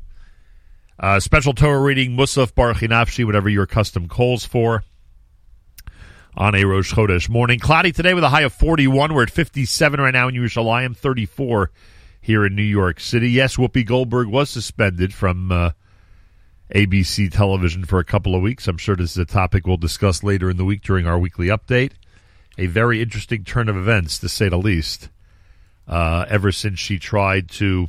[0.99, 4.83] Uh, special Torah reading, Musaf Baruch Nafshi, whatever your custom calls for.
[6.37, 7.57] On a Rosh Chodesh morning.
[7.57, 9.15] Cloudy today with a high of 41.
[9.15, 11.71] We're at 57 right now in Yerushalayim, 34
[12.21, 13.29] here in New York City.
[13.31, 15.71] Yes, Whoopi Goldberg was suspended from uh,
[16.73, 18.67] ABC television for a couple of weeks.
[18.67, 21.47] I'm sure this is a topic we'll discuss later in the week during our weekly
[21.47, 21.93] update.
[22.57, 25.09] A very interesting turn of events, to say the least,
[25.87, 27.87] uh, ever since she tried to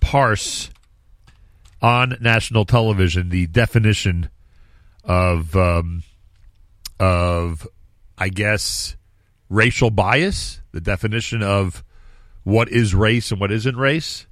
[0.00, 0.70] parse
[1.80, 4.28] on national television the definition
[5.02, 6.02] of, um,
[7.00, 7.66] of
[8.18, 8.96] I guess,
[9.48, 11.82] racial bias, the definition of
[12.44, 14.26] what is race and what isn't race.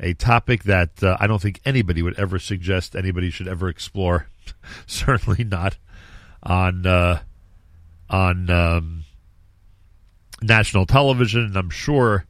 [0.00, 4.26] A topic that uh, I don't think anybody would ever suggest anybody should ever explore.
[4.86, 5.76] Certainly not
[6.42, 7.20] on uh,
[8.10, 9.04] on um,
[10.42, 11.44] national television.
[11.44, 12.26] And I'm sure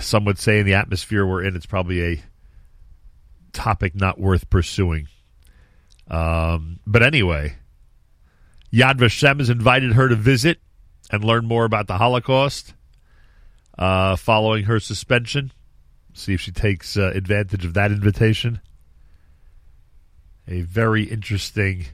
[0.00, 2.22] some would say in the atmosphere we're in, it's probably a
[3.52, 5.08] topic not worth pursuing.
[6.08, 7.56] Um, but anyway,
[8.72, 10.58] Yad Vashem has invited her to visit
[11.10, 12.74] and learn more about the Holocaust
[13.78, 15.52] uh, following her suspension.
[16.14, 18.60] See if she takes uh, advantage of that invitation.
[20.48, 21.86] A very interesting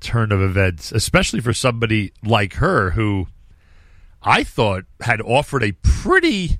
[0.00, 3.28] turn of events, especially for somebody like her who
[4.22, 6.58] I thought had offered a pretty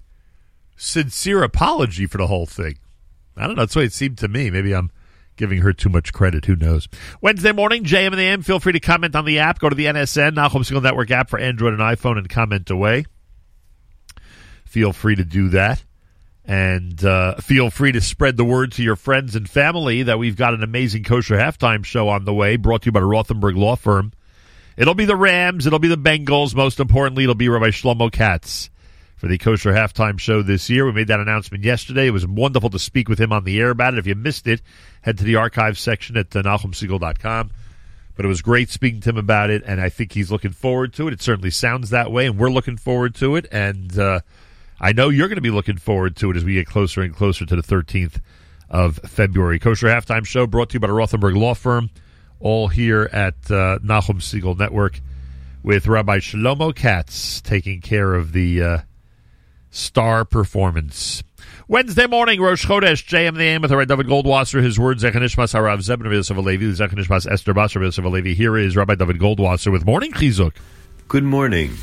[0.77, 2.79] sincere apology for the whole thing.
[3.37, 3.63] I don't know.
[3.63, 4.51] That's the way it seemed to me.
[4.51, 4.91] Maybe I'm
[5.37, 6.45] giving her too much credit.
[6.47, 6.89] Who knows?
[7.21, 8.43] Wednesday morning, JM and AM.
[8.43, 9.59] Feel free to comment on the app.
[9.59, 13.05] Go to the NSN, Nachum Segal Network app for Android and iPhone and comment away.
[14.75, 15.85] Feel free to do that.
[16.45, 20.35] And uh, feel free to spread the word to your friends and family that we've
[20.35, 23.57] got an amazing kosher halftime show on the way, brought to you by the Rothenberg
[23.57, 24.13] Law Firm.
[24.77, 26.57] It'll be the Rams, it'll be the Bengals.
[26.57, 28.69] Most importantly, it'll be Rabbi Shlomo Katz
[29.15, 30.85] for the kosher halftime show this year.
[30.87, 32.09] We made that announcement yesterday.
[32.09, 34.01] It was wonderful to speak with him on the air about it.
[34.01, 34.61] If you missed it,
[35.03, 37.51] head to the archive section at uh.
[38.17, 40.95] But it was great speaking to him about it, and I think he's looking forward
[40.95, 41.15] to it.
[41.15, 43.47] It certainly sounds that way, and we're looking forward to it.
[43.53, 44.21] And uh,
[44.81, 47.15] I know you're going to be looking forward to it as we get closer and
[47.15, 48.21] closer to the 13th
[48.69, 49.59] of February.
[49.59, 51.91] Kosher Halftime Show brought to you by the Rothenberg Law Firm,
[52.41, 55.01] all here at uh, Nachum Segal Network
[55.63, 58.79] with Rabbi Shlomo Katz taking care of the uh,
[59.71, 61.23] star performance.
[61.67, 64.63] Wednesday morning, Rosh Chodesh, JM the AM with Rabbi David Goldwasser.
[64.63, 68.35] His words, Zechanishmas Harav Zebn Yosef Alevi, Zechanishmas Esther Basar Yosef Alevi.
[68.35, 70.53] Here is Rabbi David Goldwasser with Morning Chizuk.
[71.09, 71.75] Good morning.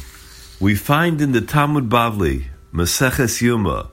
[0.59, 3.89] We find in the Talmud Bavli, Maseches Yoma,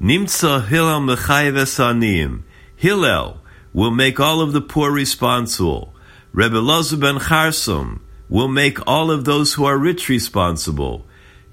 [0.00, 2.42] Nimtza Hillel Mechayev Esanim.
[2.76, 3.40] Hillel
[3.72, 5.92] will make all of the poor responsible.
[6.32, 11.06] Rebbe Lozu ben Charsom will make all of those who are rich responsible.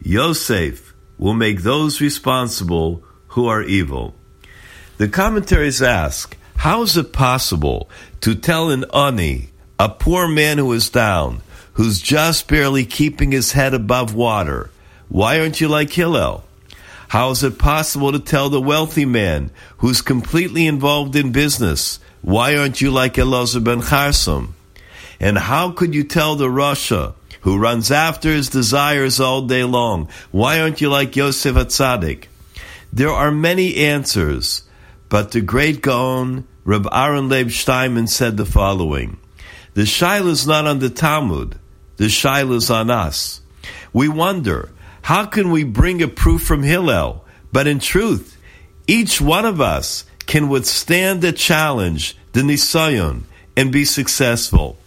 [0.03, 4.13] Yosef will make those responsible who are evil.
[4.97, 7.89] The commentaries ask, how is it possible
[8.21, 11.41] to tell an ani, a poor man who is down,
[11.73, 14.69] who's just barely keeping his head above water,
[15.09, 16.43] why aren't you like Hillel?
[17.11, 22.55] How is it possible to tell the wealthy man who's completely involved in business, why
[22.55, 24.53] aren't you like Elazar ben Charsom?
[25.19, 30.07] And how could you tell the Rasha who runs after his desires all day long,
[30.31, 32.27] why aren't you like Yosef Atzadik?
[32.93, 34.63] There are many answers,
[35.09, 39.17] but the great Gaon, Reb Aaron Leib Steinman said the following.
[39.73, 41.59] The Shaila is not on the Talmud.
[41.97, 43.41] The Shaila is on us.
[43.91, 44.69] We wonder,
[45.01, 47.25] how can we bring a proof from Hillel?
[47.51, 48.37] But in truth,
[48.87, 53.23] each one of us can withstand the challenge, the Nisayon,
[53.57, 54.77] and be successful.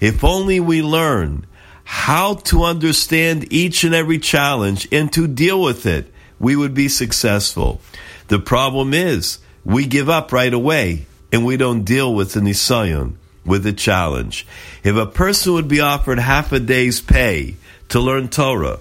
[0.00, 1.46] If only we learn
[1.84, 6.88] how to understand each and every challenge and to deal with it, we would be
[6.88, 7.80] successful.
[8.28, 13.14] The problem is, we give up right away and we don't deal with the Nisayon,
[13.44, 14.46] with the challenge.
[14.82, 17.56] If a person would be offered half a day's pay
[17.88, 18.80] to learn Torah,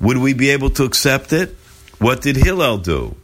[0.00, 1.56] would we be able to accept it?
[1.98, 3.16] What did Hillel do?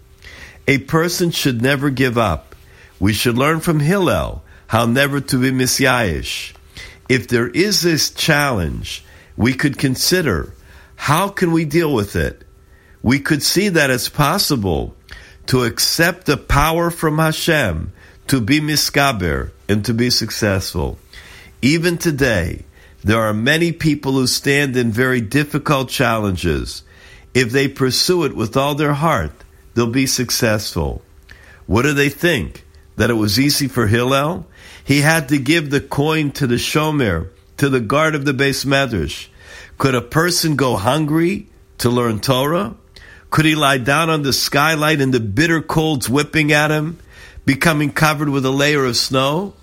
[0.66, 2.55] A person should never give up.
[2.98, 6.55] We should learn from Hillel how never to be misyayish.
[7.09, 9.05] If there is this challenge,
[9.36, 10.52] we could consider
[10.94, 12.44] how can we deal with it?
[13.02, 14.94] We could see that it's possible
[15.47, 17.92] to accept the power from Hashem
[18.28, 20.98] to be miskaber and to be successful.
[21.62, 22.64] Even today,
[23.02, 26.82] there are many people who stand in very difficult challenges.
[27.32, 29.32] If they pursue it with all their heart,
[29.74, 31.02] they'll be successful.
[31.66, 32.64] What do they think?
[32.97, 34.47] That it was easy for Hillel?
[34.85, 38.66] He had to give the coin to the shomer, to the guard of the beis
[38.66, 39.28] medrash.
[39.78, 41.47] Could a person go hungry
[41.78, 42.74] to learn Torah?
[43.31, 46.98] Could he lie down on the skylight in the bitter cold's whipping at him,
[47.47, 49.55] becoming covered with a layer of snow?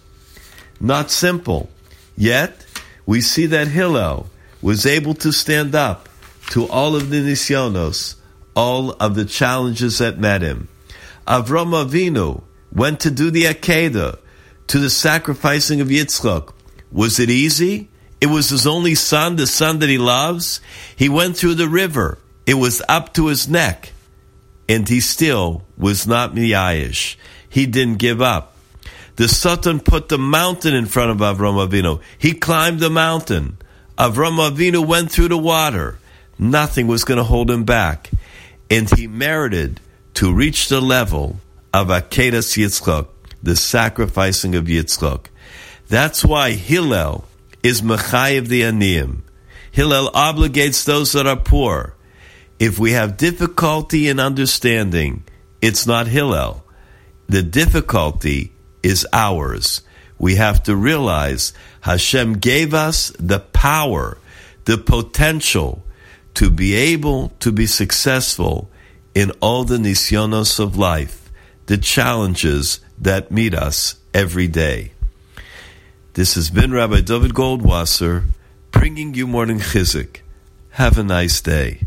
[0.79, 1.69] Not simple.
[2.15, 2.65] Yet,
[3.07, 4.29] we see that Hillel
[4.61, 6.07] was able to stand up
[6.51, 8.15] to all of the nisyonos,
[8.55, 10.67] all of the challenges that met him.
[11.25, 14.19] Avram Avinu went to do the Akedah,
[14.67, 16.53] to the sacrificing of Yitzchak.
[16.91, 17.89] Was it easy?
[18.19, 20.59] It was his only son, the son that he loves.
[20.95, 22.17] He went through the river.
[22.45, 23.93] It was up to his neck.
[24.67, 27.15] And he still was not miyayish.
[27.47, 28.56] He didn't give up.
[29.17, 32.01] The Satan put the mountain in front of Avram Avinu.
[32.19, 33.57] He climbed the mountain.
[33.97, 35.97] Avram Avinu went through the water.
[36.37, 38.11] Nothing was going to hold him back.
[38.69, 39.81] And he merited
[40.15, 41.37] to reach the level
[41.73, 43.07] of Akedas Yitzchak,
[43.41, 45.25] the sacrificing of Yitzchak.
[45.87, 47.25] That's why Hillel
[47.63, 49.21] is Mechayiv the Aniyim.
[49.71, 51.95] Hillel obligates those that are poor.
[52.59, 55.23] If we have difficulty in understanding,
[55.59, 56.63] it's not Hillel.
[57.27, 58.51] The difficulty
[58.87, 59.81] is ours.
[60.17, 64.17] We have to realize Hashem gave us the power,
[64.65, 65.83] the potential
[66.35, 68.69] to be able to be successful
[69.13, 71.29] in all the nisyonos of life,
[71.65, 74.91] the challenges that meet us every day.
[76.13, 78.23] This has been Rabbi David Goldwasser
[78.71, 80.21] bringing you morning chizuk.
[80.71, 81.81] Have a nice day.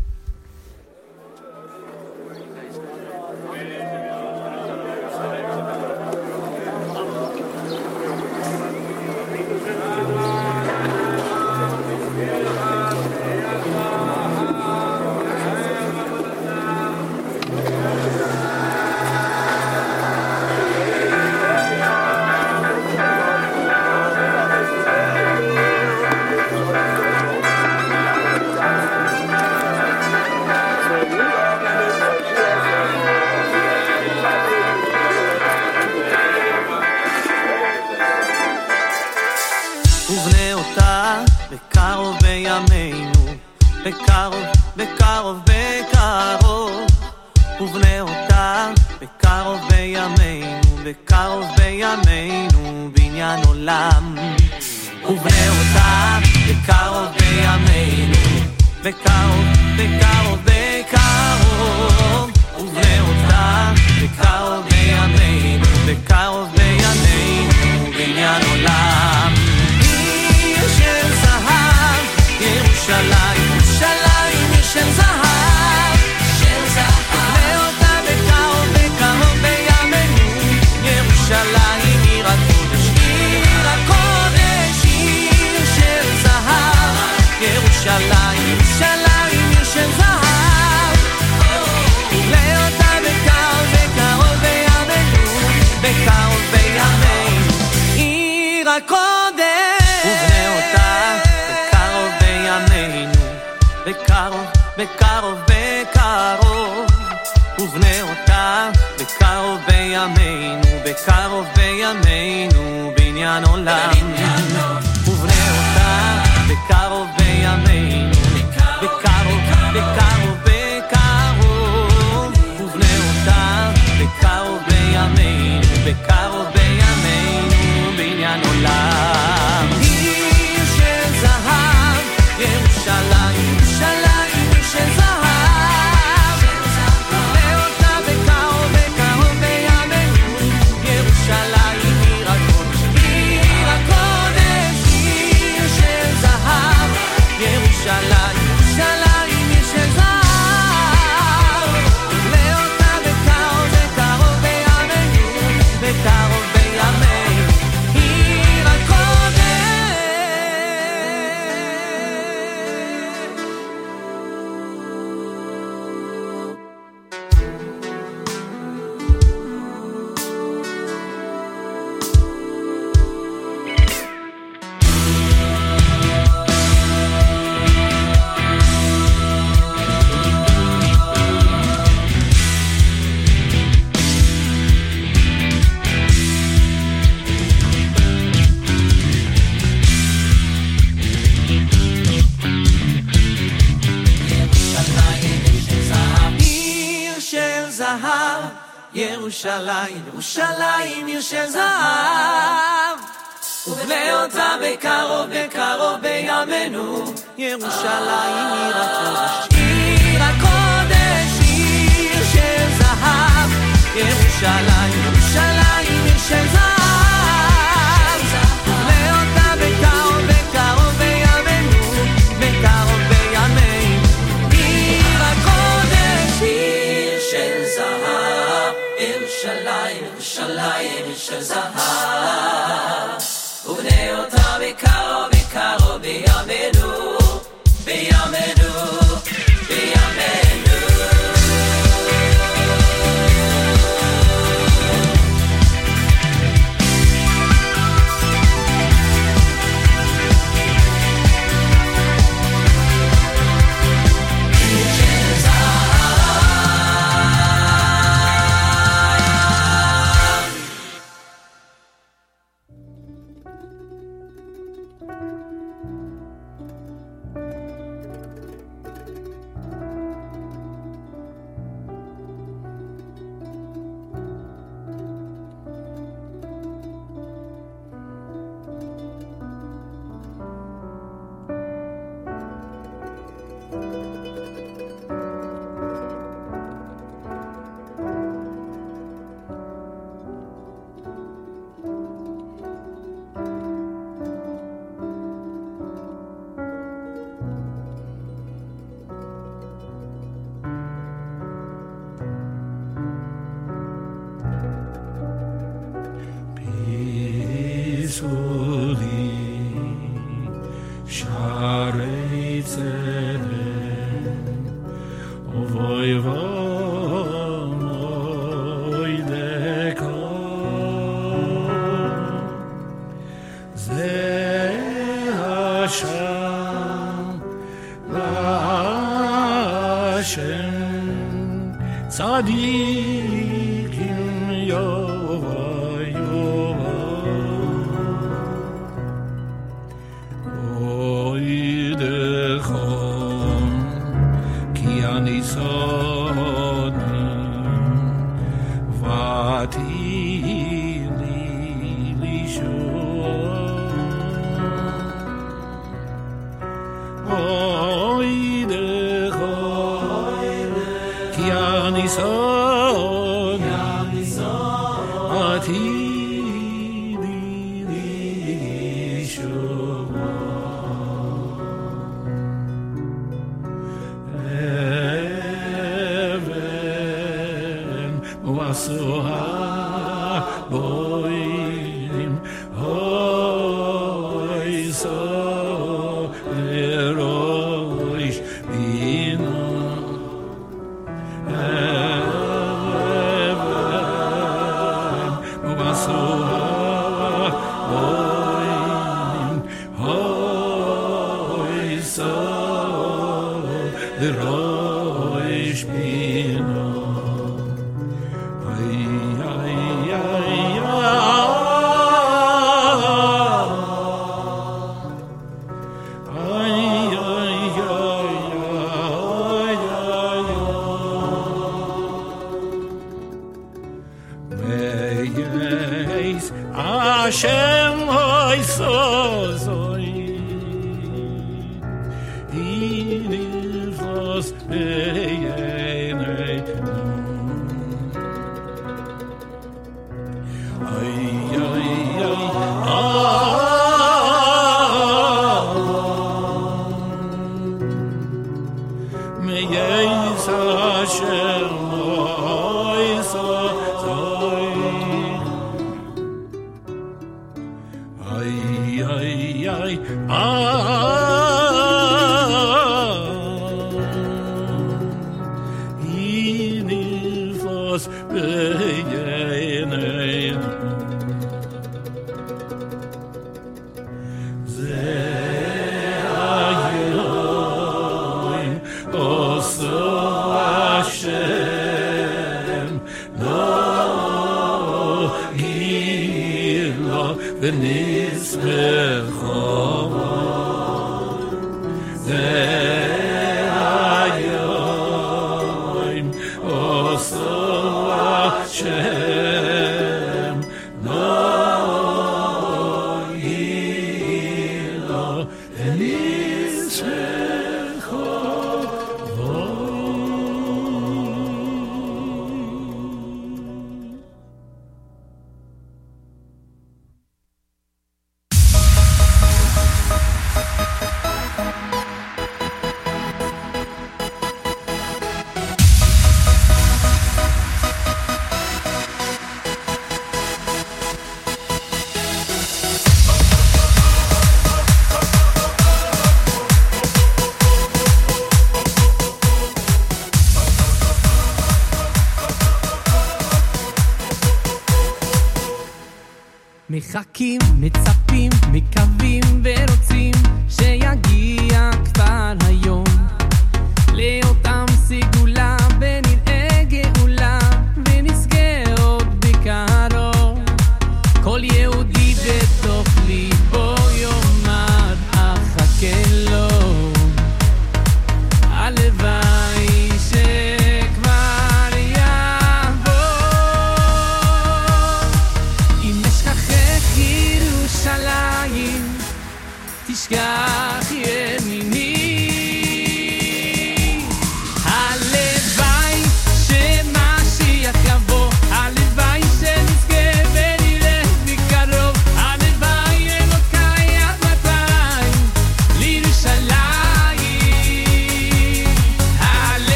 [332.41, 333.10] Tzadikim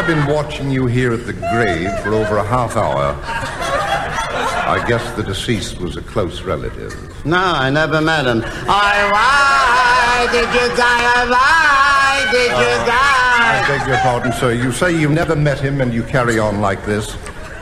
[0.00, 3.14] I've been watching you here at the grave for over a half hour.
[3.22, 6.94] I guess the deceased was a close relative.
[7.26, 8.42] No, I never met him.
[8.42, 11.28] I, why did you die?
[11.28, 13.62] Why did you oh, die?
[13.62, 14.54] I beg your pardon, sir.
[14.54, 17.14] You say you never met him and you carry on like this.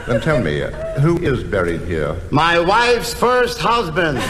[0.07, 0.61] Then tell me,
[1.01, 2.17] who is buried here?
[2.31, 4.19] My wife's first husband.
[4.19, 4.25] Why,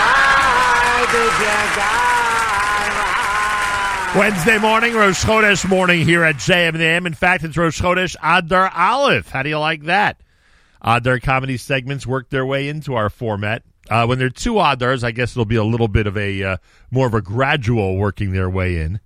[0.00, 2.13] why did you die?
[4.16, 7.04] Wednesday morning, Rosh Chodesh morning here at JM and.
[7.04, 9.28] In fact, it's Rosh Chodesh Adar Aleph.
[9.28, 10.20] How do you like that?
[10.80, 13.64] Adar comedy segments work their way into our format.
[13.90, 16.44] Uh, when there are two Adars, I guess it'll be a little bit of a
[16.44, 16.56] uh,
[16.92, 19.00] more of a gradual working their way in.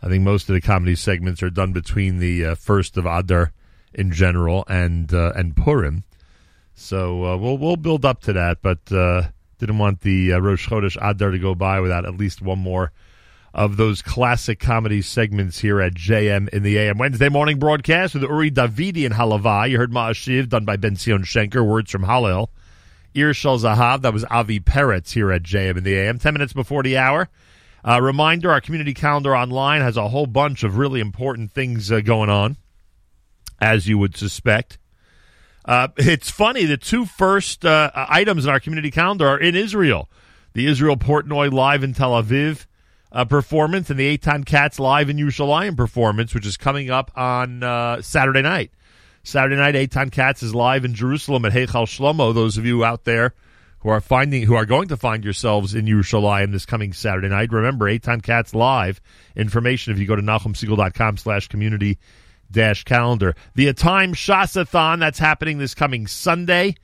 [0.00, 3.52] I think most of the comedy segments are done between the uh, first of Adar
[3.92, 6.04] in general and uh, and Purim.
[6.74, 9.24] So uh, we'll we'll build up to that, but uh,
[9.58, 12.92] didn't want the Rosh Chodesh Adar to go by without at least one more
[13.54, 16.98] of those classic comedy segments here at JM in the AM.
[16.98, 19.70] Wednesday morning broadcast with Uri Davidi and Halavai.
[19.70, 22.48] You heard Ma'ashiv done by Ben Zion Shenker, words from Hallel.
[23.14, 26.18] Ir Shel Zahav, that was Avi Peretz here at JM in the AM.
[26.18, 27.28] Ten minutes before the hour.
[27.84, 32.00] Uh, reminder, our community calendar online has a whole bunch of really important things uh,
[32.00, 32.56] going on,
[33.60, 34.78] as you would suspect.
[35.64, 40.08] Uh, it's funny, the two first uh, items in our community calendar are in Israel.
[40.54, 42.66] The Israel Portnoy Live in Tel Aviv
[43.12, 47.62] uh, performance and the Eitan Katz Live in Yerushalayim performance, which is coming up on
[47.62, 48.70] uh, Saturday night.
[49.22, 52.34] Saturday night, Eitan Katz is live in Jerusalem at Heichal Shlomo.
[52.34, 53.34] Those of you out there
[53.80, 57.52] who are finding, who are going to find yourselves in Yerushalayim this coming Saturday night,
[57.52, 59.00] remember Eitan Katz Live.
[59.36, 61.98] Information if you go to NachumSegal.com slash community
[62.50, 63.34] dash calendar.
[63.54, 66.74] The Time Shasathon, that's happening this coming Sunday.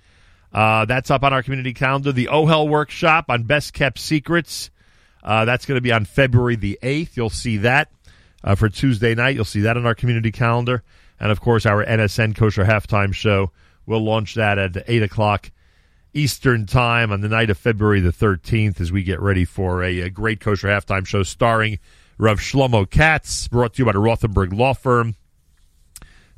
[0.52, 2.12] Uh, that's up on our community calendar.
[2.12, 4.70] The OHEL Workshop on Best Kept Secrets.
[5.22, 7.16] Uh, that's going to be on February the 8th.
[7.16, 7.90] You'll see that
[8.44, 9.34] uh, for Tuesday night.
[9.34, 10.82] You'll see that on our community calendar.
[11.20, 13.50] And of course, our NSN Kosher Halftime Show.
[13.86, 15.50] We'll launch that at 8 o'clock
[16.14, 20.00] Eastern Time on the night of February the 13th as we get ready for a,
[20.02, 21.78] a great Kosher Halftime Show starring
[22.18, 25.14] Rev Shlomo Katz, brought to you by the Rothenberg Law Firm.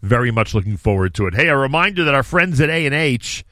[0.03, 1.35] Very much looking forward to it.
[1.35, 3.45] Hey, a reminder that our friends at A&H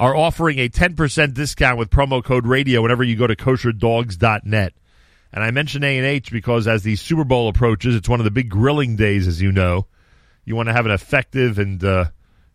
[0.00, 4.72] are offering a 10% discount with promo code radio whenever you go to kosherdogs.net.
[5.30, 8.48] And I mention A&H because as the Super Bowl approaches, it's one of the big
[8.48, 9.86] grilling days, as you know.
[10.46, 12.06] You want to have an effective and uh,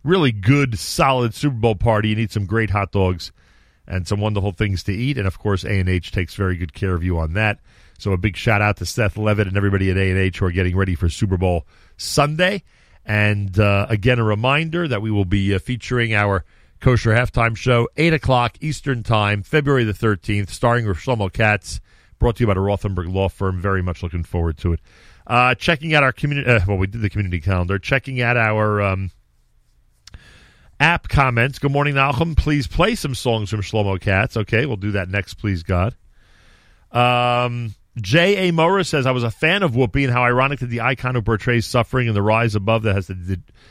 [0.03, 2.09] really good, solid Super Bowl party.
[2.09, 3.31] You need some great hot dogs
[3.87, 5.19] and some wonderful things to eat.
[5.19, 7.59] And, of course, A&H takes very good care of you on that.
[7.99, 10.75] So a big shout out to Seth Levitt and everybody at A&H who are getting
[10.75, 12.63] ready for Super Bowl Sunday.
[13.05, 16.43] And uh, again, a reminder that we will be uh, featuring our
[16.85, 21.81] Kosher Halftime Show, 8 o'clock Eastern Time, February the 13th, starring with Shlomo Katz,
[22.19, 23.59] brought to you by the Rothenberg Law Firm.
[23.59, 24.79] Very much looking forward to it.
[25.25, 28.83] Uh, checking out our community, uh, well, we did the community calendar, checking out our
[28.83, 29.09] um,
[30.79, 31.57] app comments.
[31.57, 32.35] Good morning, Malcolm.
[32.35, 34.37] Please play some songs from Shlomo Katz.
[34.37, 35.95] Okay, we'll do that next, please, God.
[36.91, 38.49] Um, J.
[38.49, 38.53] A.
[38.53, 41.23] Morris says, I was a fan of Whoopi and how ironic that the icon who
[41.23, 43.15] portrays suffering and the rise above that has to,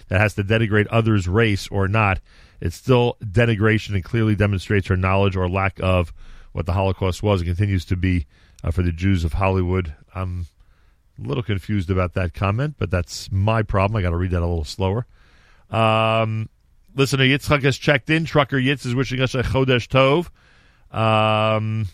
[0.08, 2.18] that has to denigrate others' race or not.
[2.60, 6.12] It's still denigration and clearly demonstrates her knowledge or lack of
[6.52, 8.26] what the Holocaust was and continues to be
[8.62, 9.94] uh, for the Jews of Hollywood.
[10.14, 10.46] I'm
[11.18, 13.96] a little confused about that comment, but that's my problem.
[13.96, 15.06] I got to read that a little slower.
[15.70, 16.48] Um,
[16.94, 18.24] listener Yitzchak has checked in.
[18.24, 20.28] Trucker Yitz is wishing us a Chodesh Tov.
[20.96, 21.88] Um,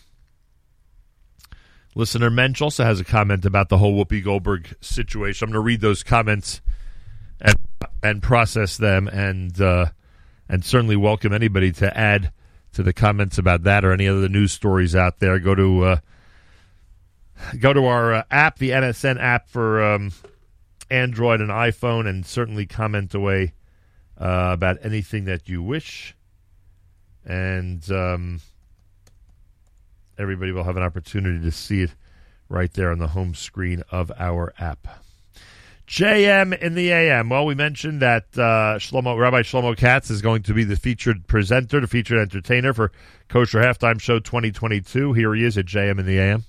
[1.95, 5.45] listener Mensch also has a comment about the whole Whoopi Goldberg situation.
[5.45, 6.61] I'm going to read those comments
[7.39, 7.55] and
[8.03, 9.87] and process them, and uh,
[10.51, 12.33] and certainly welcome anybody to add
[12.73, 15.39] to the comments about that or any other news stories out there.
[15.39, 15.97] Go to uh,
[17.57, 20.11] go to our uh, app, the NSN app for um,
[20.89, 23.53] Android and iPhone, and certainly comment away
[24.19, 26.17] uh, about anything that you wish.
[27.25, 28.41] And um,
[30.17, 31.95] everybody will have an opportunity to see it
[32.49, 34.85] right there on the home screen of our app.
[35.91, 37.27] JM in the AM.
[37.27, 41.27] Well, we mentioned that uh, Shlomo, Rabbi Shlomo Katz is going to be the featured
[41.27, 42.93] presenter, the featured entertainer for
[43.27, 45.11] Kosher Halftime Show 2022.
[45.11, 46.45] Here he is at JM in the AM.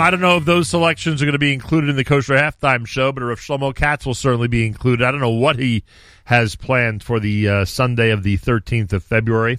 [0.00, 2.86] I don't know if those selections are going to be included in the kosher halftime
[2.86, 5.04] show, but if Shlomo Katz will certainly be included.
[5.04, 5.84] I don't know what he
[6.24, 9.58] has planned for the uh, Sunday of the 13th of February.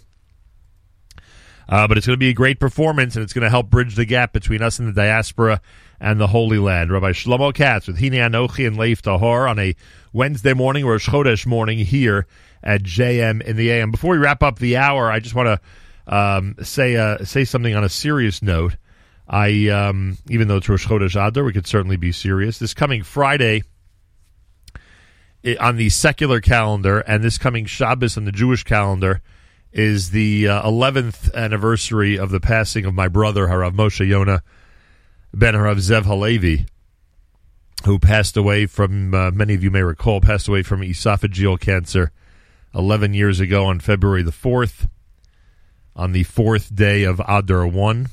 [1.67, 3.95] Uh, but it's going to be a great performance, and it's going to help bridge
[3.95, 5.61] the gap between us and the diaspora
[5.99, 6.91] and the Holy Land.
[6.91, 9.75] Rabbi Shlomo Katz with Hine Anochi and Lev Tahor on a
[10.11, 12.27] Wednesday morning, Rosh Chodesh morning here
[12.61, 13.91] at JM in the AM.
[13.91, 15.47] Before we wrap up the hour, I just want
[16.07, 18.75] to um, say uh, say something on a serious note.
[19.27, 22.59] I, um, even though it's Rosh Chodesh Adar, we could certainly be serious.
[22.59, 23.63] This coming Friday
[25.59, 29.21] on the secular calendar, and this coming Shabbos on the Jewish calendar,
[29.71, 34.43] is the uh, 11th anniversary of the passing of my brother, Harav Moshe Yonah
[35.33, 36.67] Ben Harav Zev Halevi,
[37.85, 42.11] who passed away from, uh, many of you may recall, passed away from esophageal cancer
[42.75, 44.87] 11 years ago on February the 4th,
[45.95, 48.07] on the fourth day of Adar 1.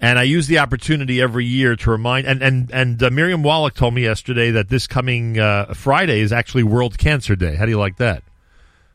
[0.00, 3.74] And I use the opportunity every year to remind, and and and uh, Miriam Wallach
[3.74, 7.56] told me yesterday that this coming uh, Friday is actually World Cancer Day.
[7.56, 8.22] How do you like that?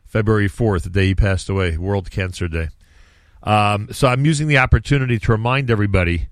[0.06, 2.68] February fourth, the day he passed away, World Cancer Day.
[3.42, 6.28] Um, so I'm using the opportunity to remind everybody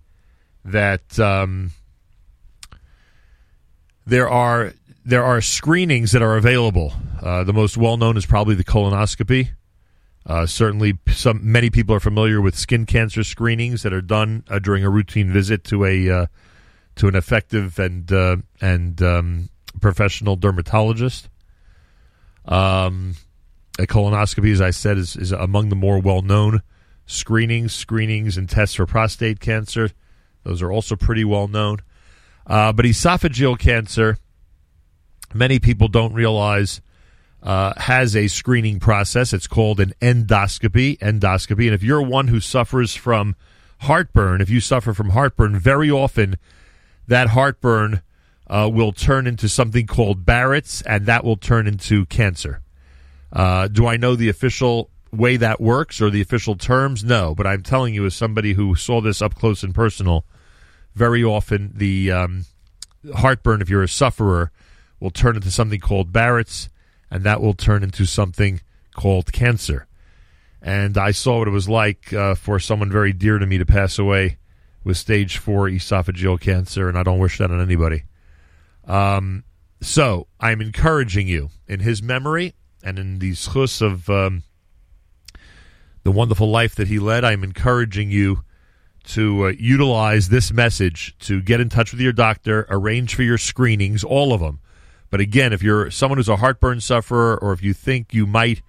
[0.64, 1.72] that um,
[4.06, 4.72] there are
[5.04, 6.94] there are screenings that are available.
[7.20, 9.50] Uh, the most well known is probably the colonoscopy.
[10.24, 14.58] Uh, certainly, some many people are familiar with skin cancer screenings that are done uh,
[14.58, 16.26] during a routine visit to a uh,
[16.96, 19.48] to an effective and uh, and um,
[19.80, 21.28] professional dermatologist.
[22.44, 23.14] Um,
[23.78, 26.62] a colonoscopy, as I said, is, is among the more well known
[27.06, 29.90] screenings, screenings and tests for prostate cancer.
[30.44, 31.78] Those are also pretty well known.
[32.46, 34.18] Uh, but esophageal cancer,
[35.32, 36.80] many people don't realize
[37.42, 39.32] uh, has a screening process.
[39.32, 40.98] It's called an endoscopy.
[40.98, 43.34] Endoscopy, and if you're one who suffers from
[43.80, 46.36] heartburn, if you suffer from heartburn, very often
[47.08, 48.02] that heartburn
[48.46, 52.60] uh, will turn into something called Barrett's, and that will turn into cancer.
[53.32, 57.02] Uh, do I know the official way that works or the official terms?
[57.02, 60.24] No, but I'm telling you, as somebody who saw this up close and personal,
[60.94, 62.44] very often the um,
[63.14, 64.50] heartburn, if you're a sufferer,
[65.00, 66.68] will turn into something called Barrett's,
[67.12, 68.62] and that will turn into something
[68.94, 69.86] called cancer.
[70.62, 73.66] And I saw what it was like uh, for someone very dear to me to
[73.66, 74.38] pass away
[74.82, 78.04] with stage four esophageal cancer, and I don't wish that on anybody.
[78.86, 79.44] Um,
[79.82, 84.42] so I'm encouraging you in his memory and in the schus of um,
[86.04, 87.26] the wonderful life that he led.
[87.26, 88.42] I'm encouraging you
[89.04, 93.38] to uh, utilize this message to get in touch with your doctor, arrange for your
[93.38, 94.60] screenings, all of them.
[95.12, 98.62] But again, if you're someone who's a heartburn sufferer, or if you think you might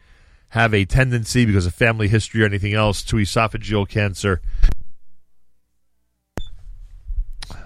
[0.49, 4.41] have a tendency because of family history or anything else to esophageal cancer,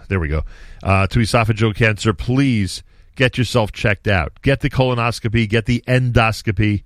[0.10, 0.44] there we go,
[0.84, 2.84] uh, to esophageal cancer, please
[3.16, 4.40] get yourself checked out.
[4.44, 6.84] Get the colonoscopy, get the endoscopy.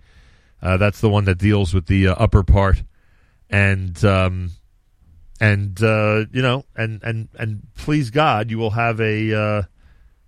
[0.61, 2.83] Uh, that's the one that deals with the uh, upper part,
[3.49, 4.51] and um,
[5.41, 9.63] and uh, you know, and and and please God, you will have a uh,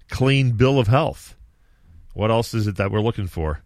[0.10, 1.38] clean bill of health.
[2.14, 3.62] What else is it that we're looking for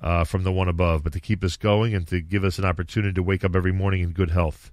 [0.00, 1.02] uh, from the one above?
[1.02, 3.72] But to keep us going and to give us an opportunity to wake up every
[3.72, 4.70] morning in good health.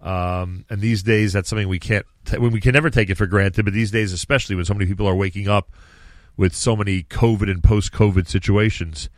[0.00, 2.04] Um, and these days, that's something we can't.
[2.26, 3.64] T- we can never take it for granted.
[3.64, 5.70] But these days, especially when so many people are waking up
[6.36, 9.08] with so many COVID and post-COVID situations,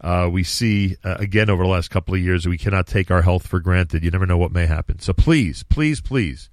[0.00, 3.22] uh, we see uh, again over the last couple of years we cannot take our
[3.22, 4.02] health for granted.
[4.02, 4.98] You never know what may happen.
[4.98, 6.50] So please, please, please,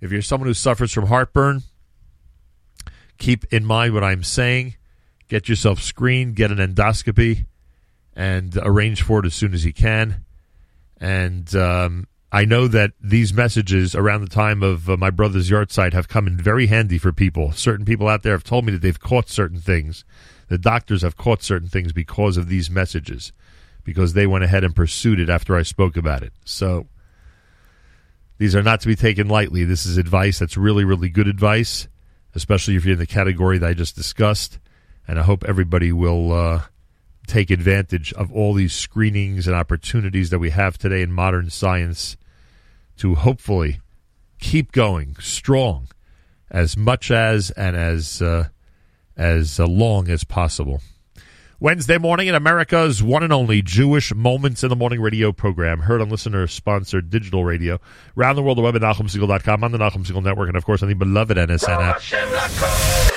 [0.00, 1.62] if you're someone who suffers from heartburn,
[3.18, 4.76] keep in mind what I'm saying.
[5.28, 7.46] Get yourself screened, get an endoscopy,
[8.14, 10.24] and arrange for it as soon as you can.
[10.98, 15.92] And um, I know that these messages around the time of uh, my brother's yahrzeit
[15.92, 17.52] have come in very handy for people.
[17.52, 20.04] Certain people out there have told me that they've caught certain things.
[20.48, 23.32] The doctors have caught certain things because of these messages,
[23.82, 26.32] because they went ahead and pursued it after I spoke about it.
[26.44, 26.86] So
[28.38, 29.64] these are not to be taken lightly.
[29.64, 31.88] This is advice that's really, really good advice,
[32.34, 34.58] especially if you're in the category that I just discussed.
[35.06, 36.62] And I hope everybody will uh,
[37.26, 42.16] take advantage of all these screenings and opportunities that we have today in modern science
[42.98, 43.80] to hopefully
[44.38, 45.88] keep going strong
[46.50, 48.48] as much as and as uh,
[49.16, 50.80] as uh, long as possible.
[51.60, 56.02] Wednesday morning in America's one and only Jewish Moments in the Morning radio program, heard
[56.02, 57.80] on listener sponsored digital radio,
[58.18, 60.82] around the world, the web at NachumSegal.com, on the Nachum Segal Network, and of course
[60.82, 63.13] on the beloved NSN app.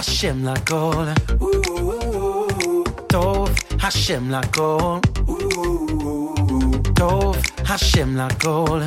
[0.00, 1.04] השם לכל,
[3.06, 3.48] טוב
[3.82, 4.98] השם לכל,
[6.94, 7.36] טוב
[7.68, 8.80] השם לכל,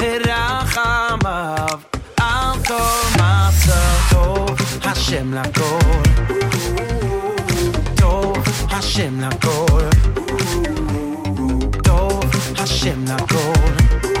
[0.00, 1.78] ורחמיו
[2.20, 4.50] על כל מצב, טוב
[4.84, 6.02] השם לכל,
[7.96, 8.38] טוב
[8.70, 9.82] השם לכל,
[11.84, 12.24] טוב
[12.58, 13.72] השם לכל,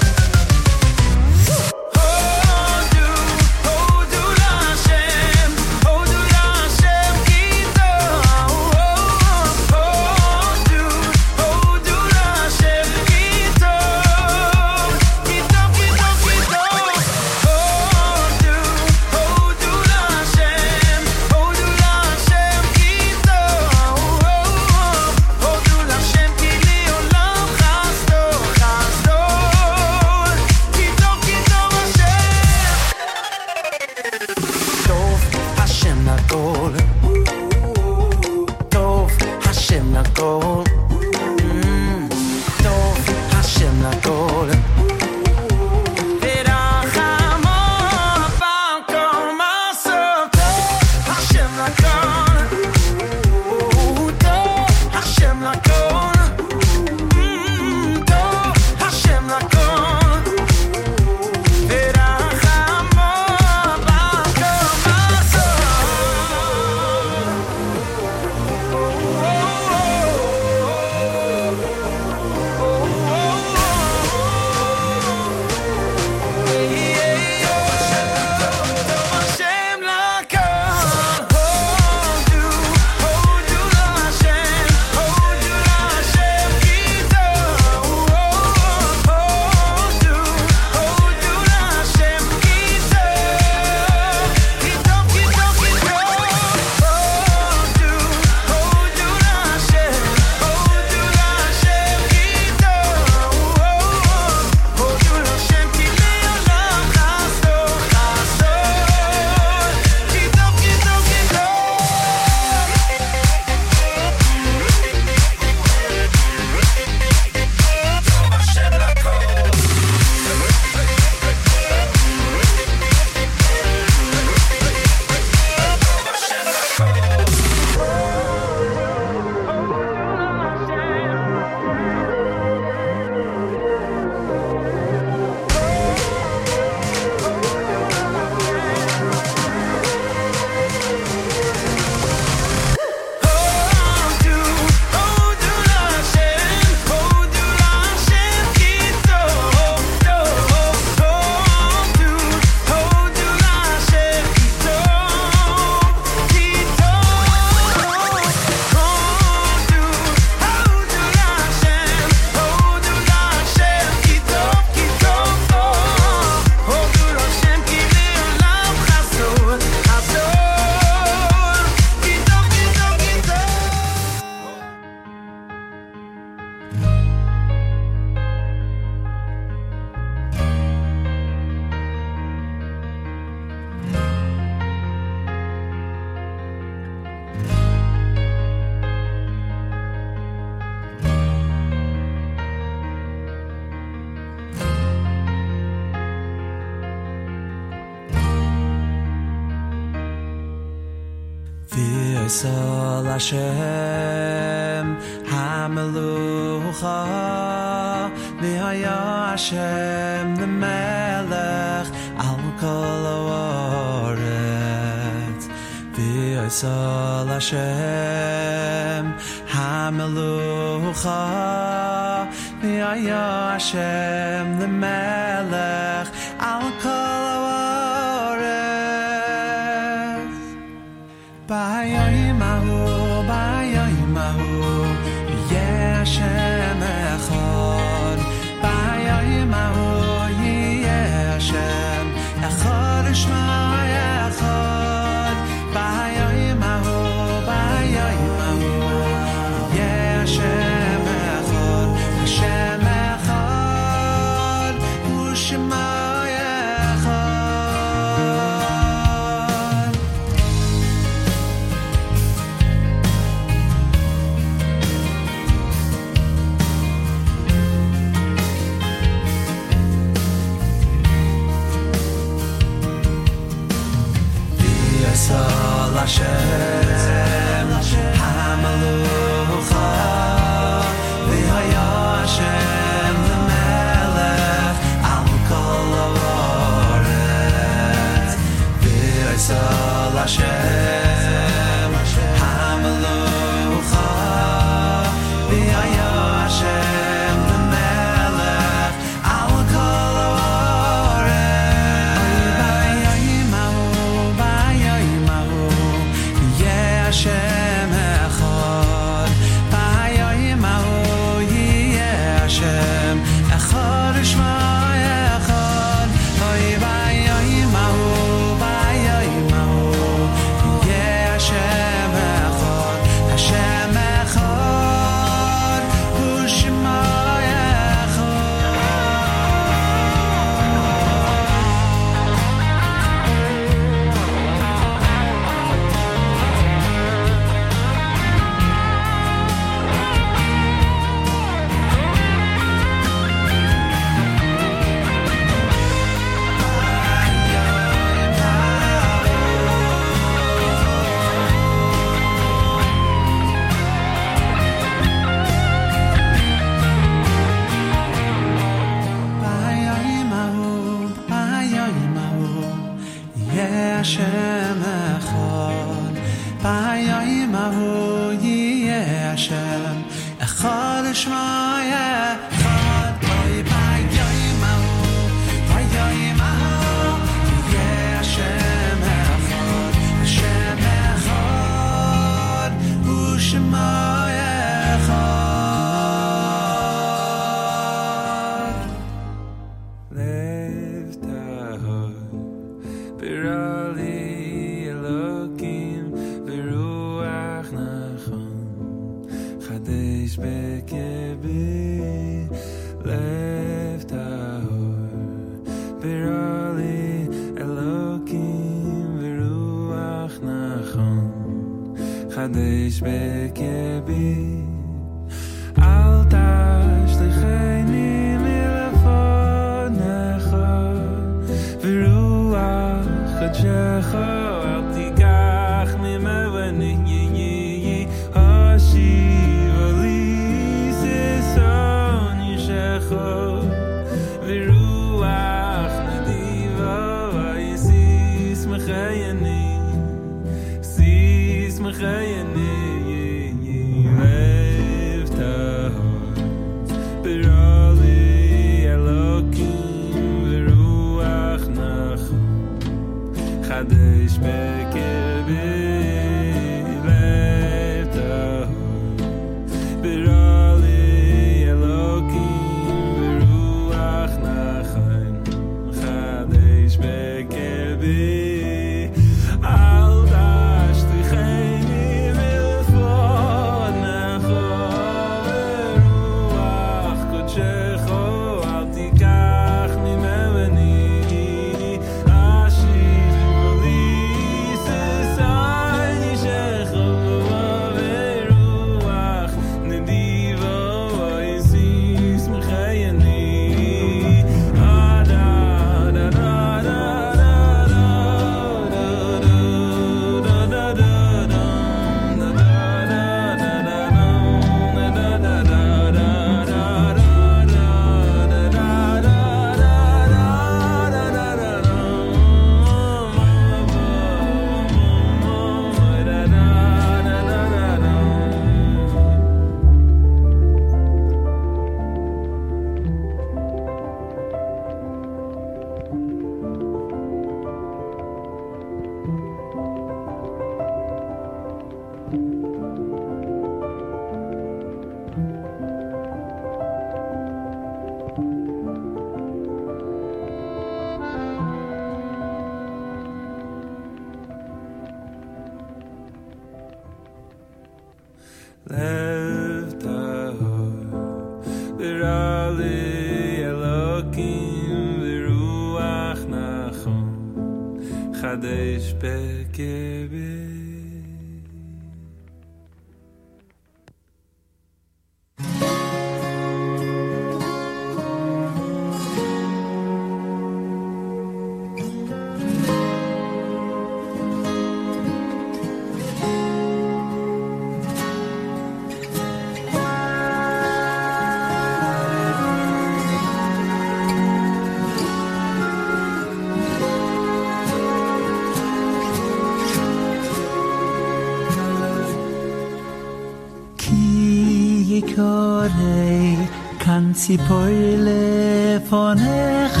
[597.48, 600.00] si poile von ech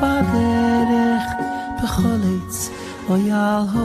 [0.00, 1.30] ba derech
[1.78, 2.56] bkholit
[3.12, 3.84] o yal ho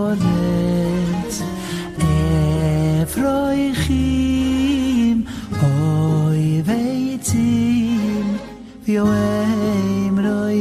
[0.00, 0.24] onet
[2.08, 2.12] e
[3.12, 5.18] froi khim
[5.70, 8.26] oy veitim
[8.84, 10.60] vi oym roy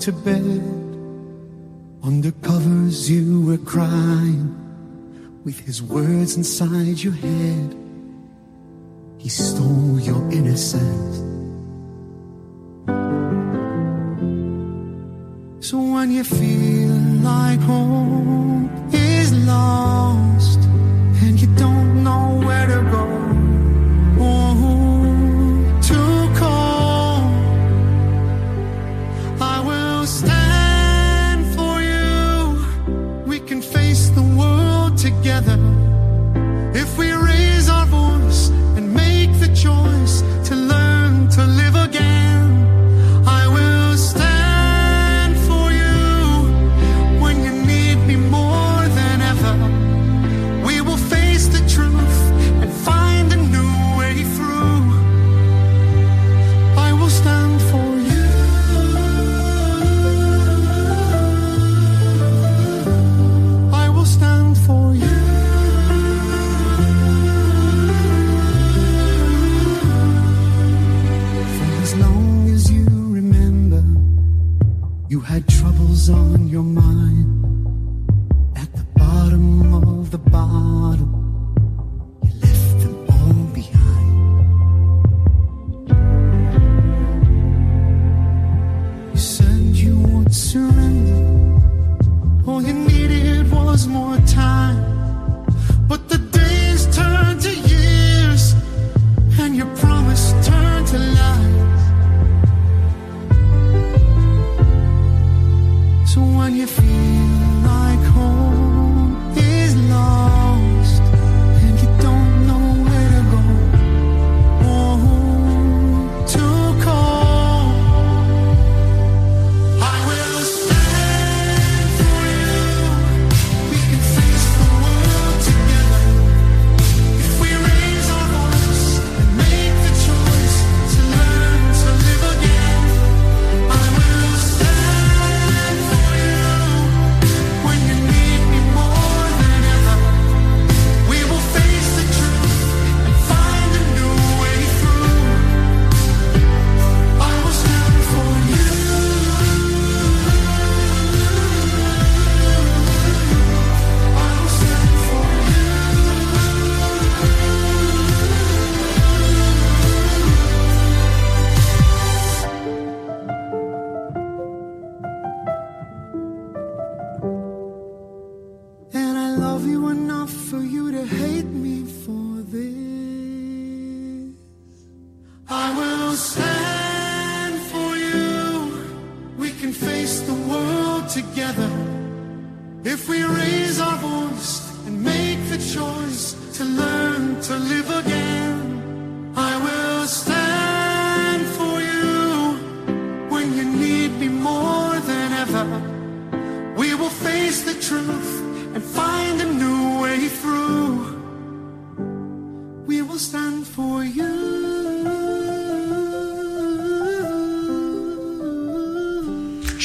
[0.00, 0.62] to bed,
[2.02, 4.56] under covers you were crying.
[5.44, 7.76] With his words inside your head,
[9.18, 11.16] he stole your innocence.
[15.60, 17.79] So when you feel like hope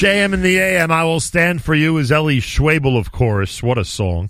[0.06, 3.64] JM in the AM, I will stand for you is Eli Schwebel, of course.
[3.64, 4.30] What a song.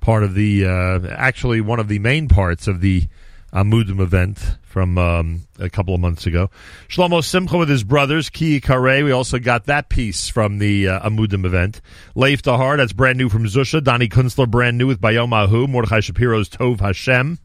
[0.00, 3.06] Part of the, uh, actually one of the main parts of the
[3.52, 6.48] Amudim event from um, a couple of months ago.
[6.88, 9.04] Shlomo Simcha with his brothers, Ki Kare.
[9.04, 11.82] We also got that piece from the uh, Amudim event.
[12.14, 13.84] Lev Tahor, that's brand new from Zusha.
[13.84, 15.66] Donnie Kunstler, brand new with Bayom Ahu.
[15.66, 17.38] Mordechai Shapiro's Tov Hashem,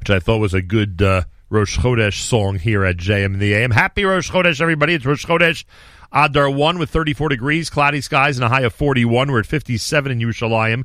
[0.00, 3.54] which I thought was a good uh, Rosh Chodesh song here at JM in the
[3.54, 3.70] AM.
[3.70, 4.92] Happy Rosh Chodesh, everybody.
[4.92, 5.64] It's Rosh Chodesh.
[6.12, 9.30] Adar 1 with 34 degrees, cloudy skies, and a high of 41.
[9.30, 10.84] We're at 57 in Yerushalayim,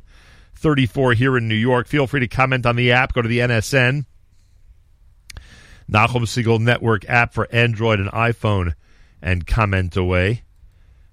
[0.54, 1.88] 34 here in New York.
[1.88, 3.12] Feel free to comment on the app.
[3.12, 4.06] Go to the NSN,
[5.90, 8.74] Nachum Segal Network app for Android and iPhone,
[9.20, 10.42] and comment away.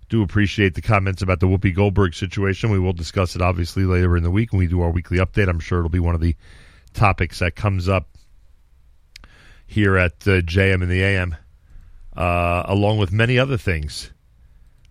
[0.09, 2.69] Do appreciate the comments about the Whoopi Goldberg situation.
[2.69, 5.50] We will discuss it obviously later in the week when we do our weekly update.
[5.50, 6.35] I'm sure it'll be one of the
[6.93, 8.09] topics that comes up
[9.66, 11.35] here at uh, JM in the AM,
[12.16, 14.11] uh, along with many other things.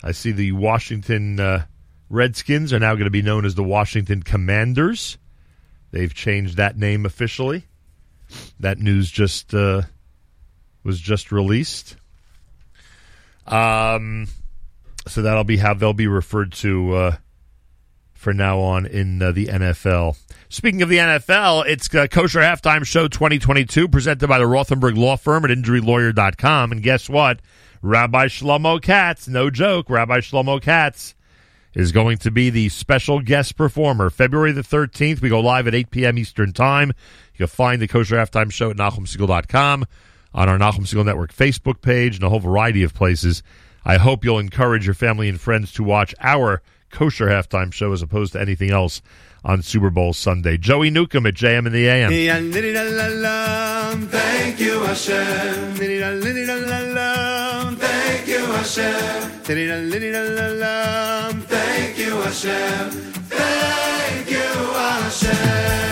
[0.03, 1.67] I see the Washington uh,
[2.09, 5.17] Redskins are now going to be known as the Washington Commanders.
[5.93, 7.65] They've changed that name officially.
[8.61, 9.83] That news just uh,
[10.85, 11.97] was just released.
[13.47, 14.29] Um,
[15.07, 17.17] so that'll be how they'll be referred to uh,
[18.23, 20.17] for now on in uh, the NFL.
[20.49, 25.17] Speaking of the NFL, it's uh, Kosher Halftime Show 2022 presented by the Rothenberg Law
[25.17, 26.73] Firm at InjuryLawyer.com.
[26.73, 27.41] And guess what?
[27.83, 31.15] Rabbi Shlomo Katz, no joke, Rabbi Shlomo Katz
[31.75, 34.11] is going to be the special guest performer.
[34.11, 36.19] February the 13th, we go live at 8 p.m.
[36.19, 36.89] Eastern Time.
[37.35, 39.87] You can find the Kosher Halftime Show at NachumSegal.com,
[40.35, 43.43] on our Nachum Segal Network Facebook page, and a whole variety of places.
[43.85, 46.63] I hope you'll encourage your family and friends to watch our
[46.93, 49.03] Kosher Halftime Show as opposed to anything else
[49.45, 50.57] on Super Bowl Sunday.
[50.57, 52.13] Joey Newcomb at JM in the AM.
[54.07, 55.75] Thank you, Hashem.
[57.79, 59.41] Thank you, Hashem.
[61.43, 62.91] Thank you, Hashem.
[62.91, 65.92] Thank you, Hashem.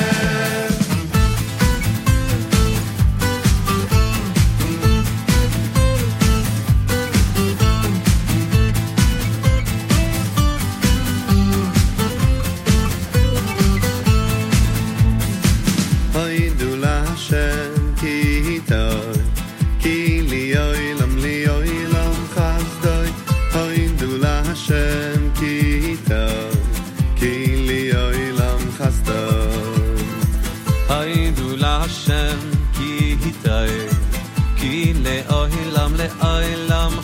[36.31, 36.95] Ohilam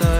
[0.00, 0.11] le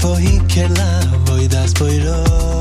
[0.00, 0.90] po i ke la,
[1.26, 2.59] bo i.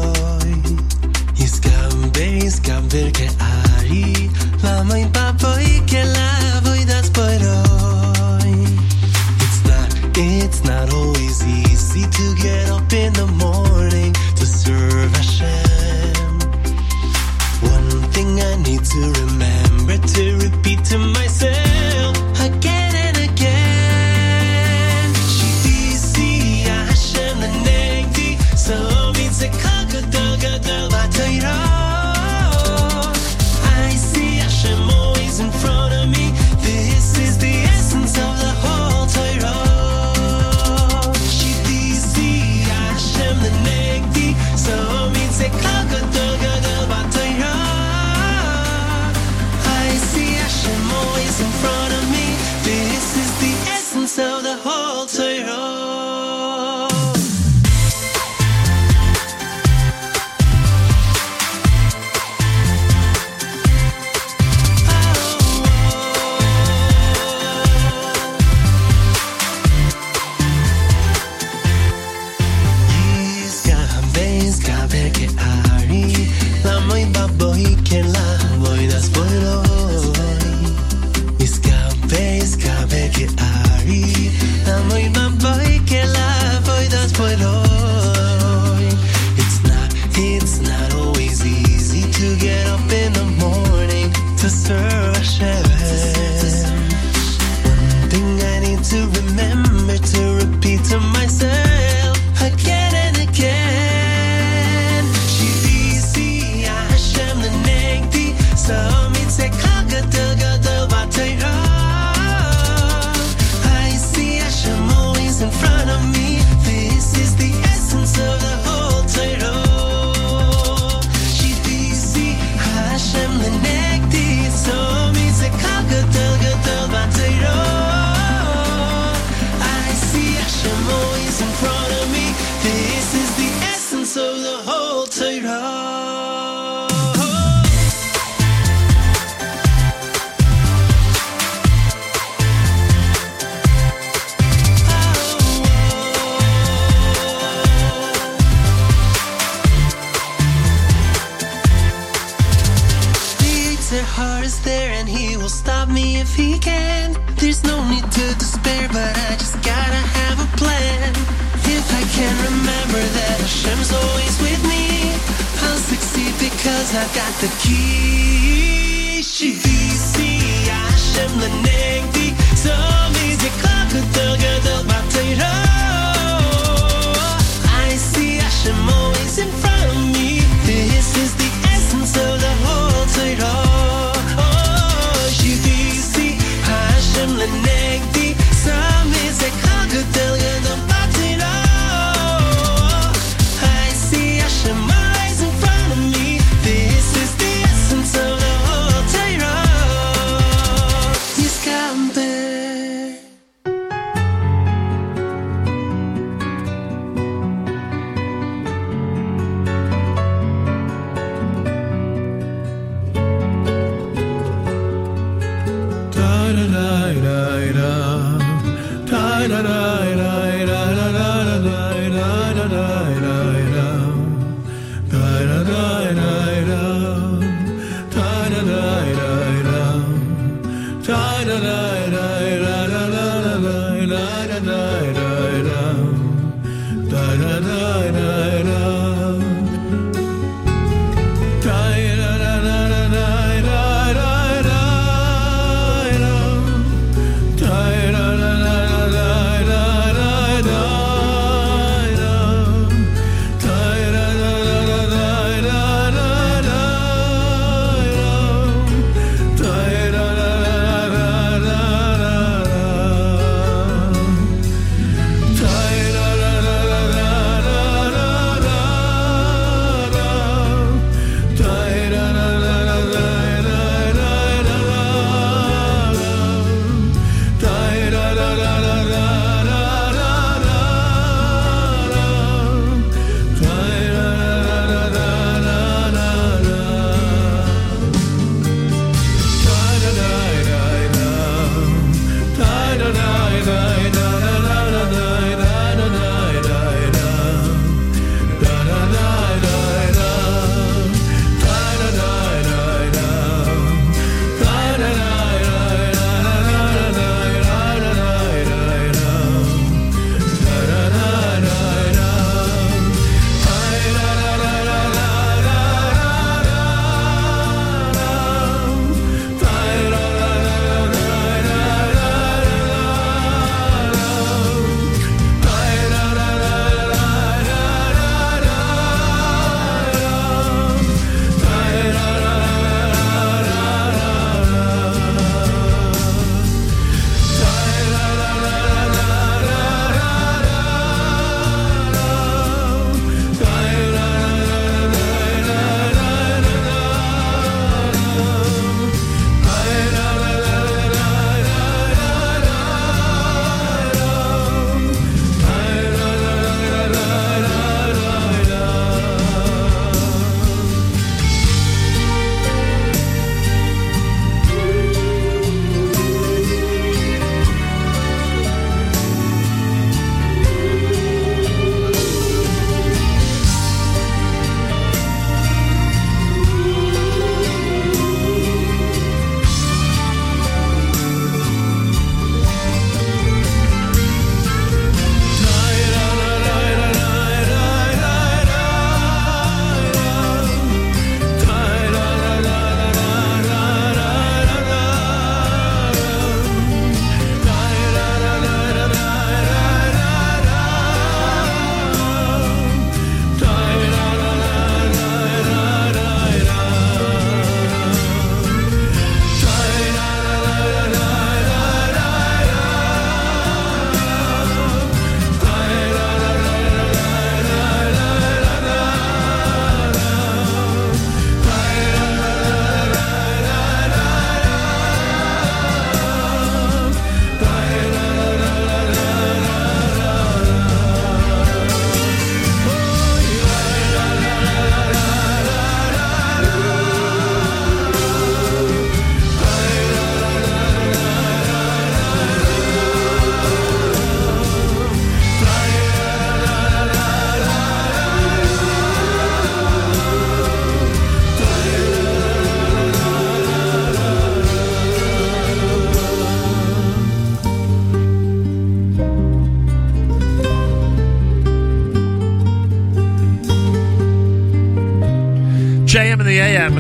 [466.60, 466.96] AM.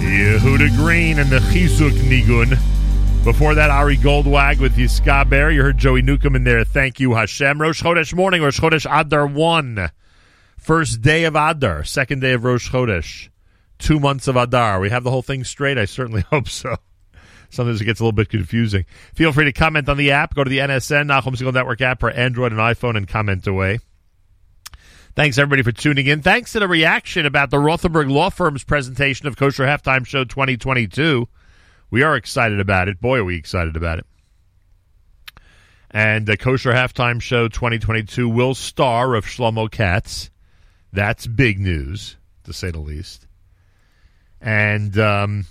[0.00, 2.58] Yehuda Green and the Chizuk Nigun.
[3.24, 5.50] Before that, Ari Goldwag with Yiska Bear.
[5.50, 6.64] You heard Joey Newcomb in there.
[6.64, 7.60] Thank you, Hashem.
[7.60, 9.90] Rosh Chodesh morning, Rosh Chodesh Adar 1.
[10.58, 13.28] First day of Adar, second day of Rosh Chodesh.
[13.78, 14.80] Two months of Adar.
[14.80, 15.78] We have the whole thing straight?
[15.78, 16.76] I certainly hope so.
[17.50, 18.84] Sometimes it gets a little bit confusing.
[19.14, 20.34] Feel free to comment on the app.
[20.34, 23.78] Go to the NSN, Nachum Segal Network app for Android and iPhone and comment away.
[25.14, 26.22] Thanks everybody for tuning in.
[26.22, 31.28] Thanks to the reaction about the Rothenberg Law Firm's presentation of Kosher Halftime Show 2022.
[31.90, 32.98] We are excited about it.
[32.98, 34.06] Boy, are we excited about it.
[35.90, 40.30] And the Kosher Halftime Show 2022 will star of Shlomo Katz.
[40.94, 43.26] That's big news, to say the least.
[44.40, 45.44] And um,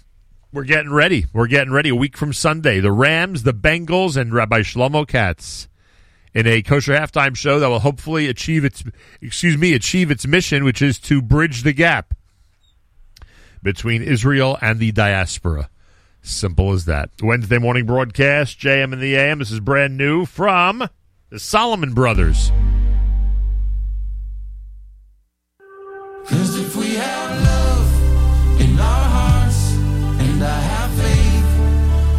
[0.52, 1.28] we're getting ready.
[1.34, 1.90] We're getting ready.
[1.90, 5.68] A week from Sunday, the Rams, the Bengals, and Rabbi Shlomo Katz
[6.34, 8.84] in a kosher halftime show that will hopefully achieve its
[9.22, 12.14] excuse me achieve its mission, which is to bridge the gap
[13.64, 15.70] between Israel and the diaspora.
[16.22, 17.10] Simple as that.
[17.22, 19.40] Wednesday morning broadcast, JM and the AM.
[19.40, 20.88] This is brand new from
[21.30, 22.52] the Solomon Brothers.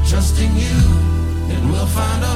[0.08, 2.31] Trusting you, we'll find a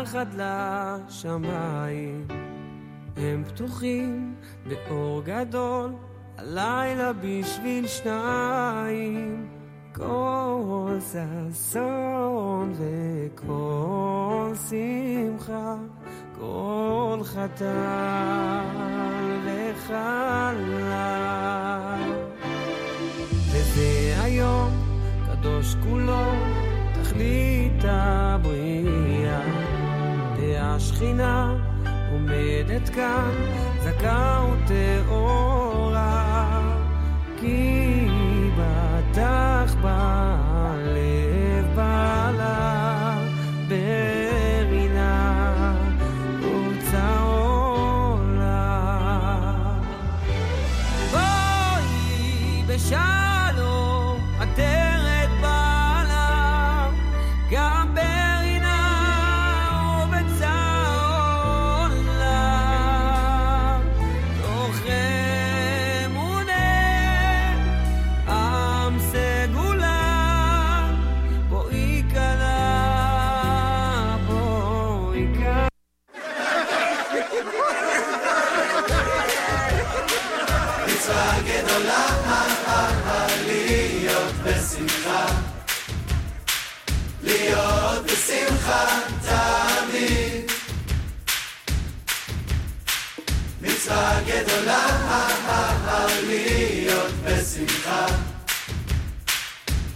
[0.00, 0.26] ביחד
[1.08, 2.26] לשמיים.
[3.16, 4.34] הם פתוחים
[4.68, 5.92] באור גדול,
[6.38, 9.48] הלילה בשביל שניים.
[9.94, 15.74] כל ששון וכל שמחה,
[16.38, 18.64] כל חתן
[19.44, 20.56] וחלל.
[25.82, 26.32] כולו
[26.94, 29.55] תכלית הבריאה.
[30.72, 31.54] והשכינה
[32.12, 33.30] עומדת כאן,
[33.82, 35.94] זכה וטהורה,
[37.40, 38.08] כי
[38.58, 40.45] בטח בלב
[93.86, 94.86] מצווה גדולה
[96.26, 98.06] להיות בשמחה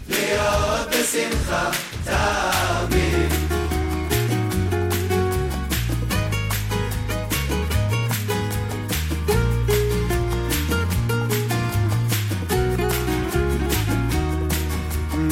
[0.09, 1.71] להיות בשמחה
[2.05, 3.31] תמיד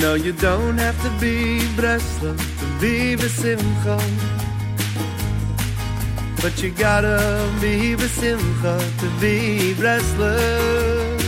[0.02, 1.36] No, you don't have to be
[1.76, 4.37] Breslov to be besimcha.
[6.40, 7.18] But you gotta
[7.60, 11.18] be besimcha to be Breslov.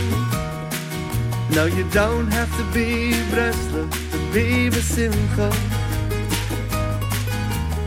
[1.53, 5.49] No, you don't have to be Breslov to be besimcha.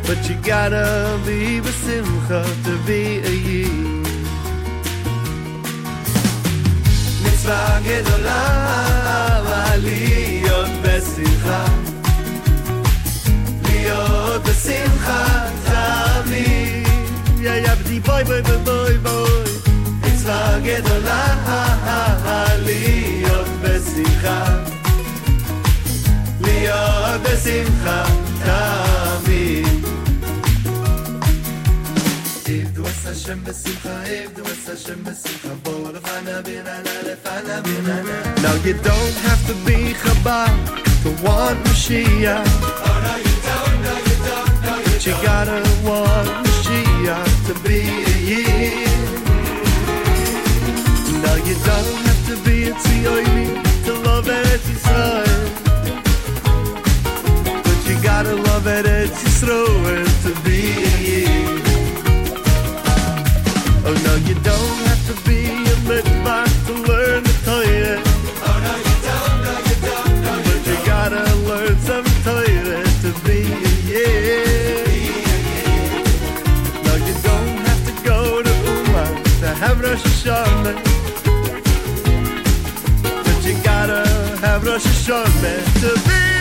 [0.07, 4.05] But you gotta be besimcha to be a yid.
[7.25, 9.35] Mitzvah gedolah
[9.87, 11.61] להיות besimcha,
[13.67, 15.64] להיות besimcha
[17.44, 19.50] יא יא בדי בוי בוי בוי בוי בוי.
[20.02, 21.36] מצווה גדולה
[22.66, 24.44] להיות בשמחה,
[26.42, 28.04] להיות בשמחה
[28.44, 29.68] תמיד.
[32.46, 38.36] עבדו את השם בשמחה, עבדו את השם בשמחה, בואו לפנה ביננה, לפנה ביננה.
[38.44, 40.54] Now you don't have to be Chabad
[41.04, 42.46] to want Mashiach.
[42.88, 46.53] Oh no you don't, no you don't, no you But you gotta want Mashiach
[47.47, 48.87] to be a year.
[51.23, 53.47] Now you don't have to be a Tzioni
[53.85, 55.45] to love Eretz Yisrael.
[57.65, 60.04] But you gotta love Eretz Yisrael
[84.45, 86.34] have Rosh Hashanah to be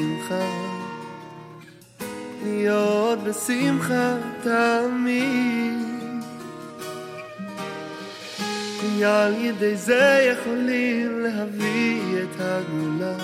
[0.00, 0.44] בשמחה,
[2.44, 5.80] להיות בשמחה תמיד.
[8.80, 13.16] כי על ידי זה יכולים להביא את הגאולה,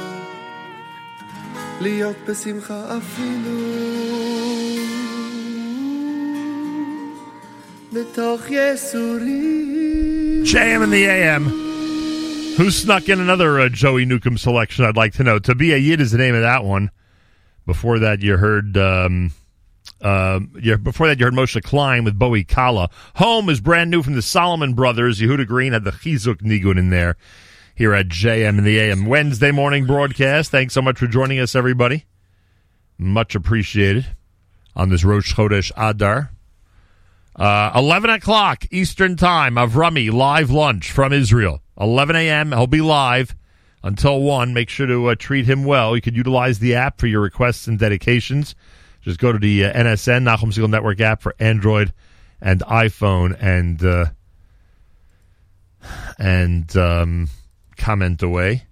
[1.81, 3.61] להיות בשמחה אפילו
[7.93, 10.43] בתוך יסורים.
[10.45, 11.66] JM in the AM.
[12.57, 14.85] Who snuck in another uh, Joey Newcomb selection?
[14.87, 15.39] I'd like to know.
[15.39, 16.91] To be a Yid is the name of that one.
[17.67, 19.33] Before that, you heard um,
[20.01, 22.89] Um, yeah, before that, you heard Moshe Klein with Bowie Kala.
[23.17, 25.21] Home is brand new from the Solomon Brothers.
[25.21, 27.17] Yehuda Green had the Chizuk Nigun in there
[27.75, 30.51] here at JM in the AM Wednesday morning broadcast.
[30.51, 32.05] Thanks so much for joining us, everybody.
[32.99, 34.07] Much appreciated
[34.75, 36.31] on this Rosh Chodesh Adar.
[37.35, 41.61] Uh, 11 o'clock Eastern Time, Avrami live lunch from Israel.
[41.79, 42.53] 11 a.m.
[42.53, 43.35] He'll be live
[43.83, 44.55] until 1.
[44.55, 45.95] Make sure to uh, treat him well.
[45.95, 48.55] You could utilize the app for your requests and dedications.
[49.03, 51.93] Just go to the uh, NSN, Nachum Segal Network app for Android
[52.41, 54.07] and iPhone and uh,
[56.19, 57.29] and um,
[57.77, 58.65] comment away.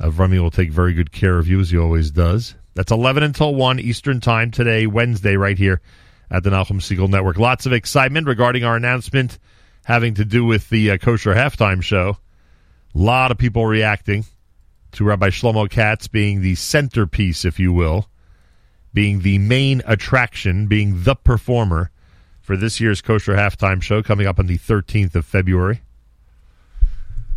[0.00, 2.54] Avrami will take very good care of you as he always does.
[2.74, 5.80] That's 11 until 1 Eastern Time today, Wednesday, right here
[6.30, 7.38] at the Nachum Segal Network.
[7.38, 9.38] Lots of excitement regarding our announcement
[9.88, 12.18] having to do with the uh, kosher halftime show.
[12.94, 14.26] A lot of people reacting
[14.92, 18.10] to Rabbi Shlomo Katz being the centerpiece, if you will,
[18.92, 21.90] being the main attraction, being the performer
[22.42, 25.80] for this year's kosher halftime show coming up on the 13th of February.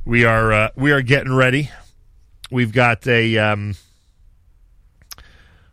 [0.04, 1.72] We are uh, we are getting ready.
[2.50, 3.76] We've got a um,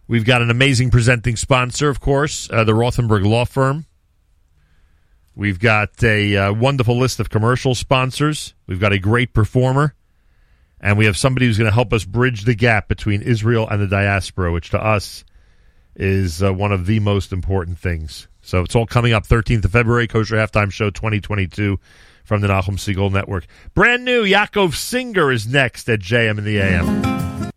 [0.07, 3.87] we've got an amazing presenting sponsor, of course, uh, the Rothenberg Law Firm.
[5.39, 8.55] We've got a uh, wonderful list of commercial sponsors.
[8.67, 9.95] We've got a great performer,
[10.81, 13.81] and we have somebody who's going to help us bridge the gap between Israel and
[13.81, 15.25] the diaspora, which to us
[15.95, 18.27] is uh, one of the most important things.
[18.43, 21.79] So it's all coming up 13th of February, Kosher Halftime Show 2022
[22.25, 23.47] from the Nachum Segal Network.
[23.75, 27.48] Brand new Yaakov Singer is next at JM in the AM.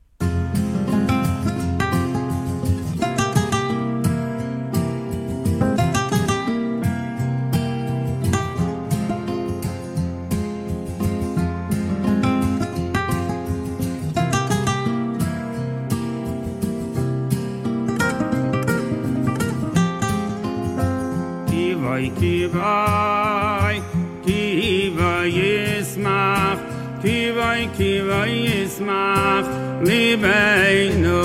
[22.42, 23.78] kivai
[24.26, 26.61] kivai es mach
[27.03, 29.48] kivai kivai es mach
[29.90, 31.22] libei no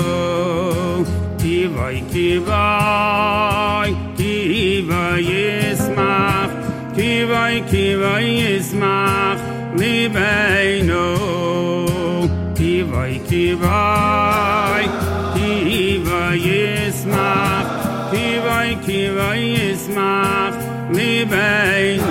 [1.41, 3.89] kivai kivai
[4.19, 6.53] kivai es mach
[6.97, 9.39] kivai kivai es mach
[9.81, 11.05] libei no
[12.57, 14.36] kivai kivai
[21.27, 22.06] libeinu.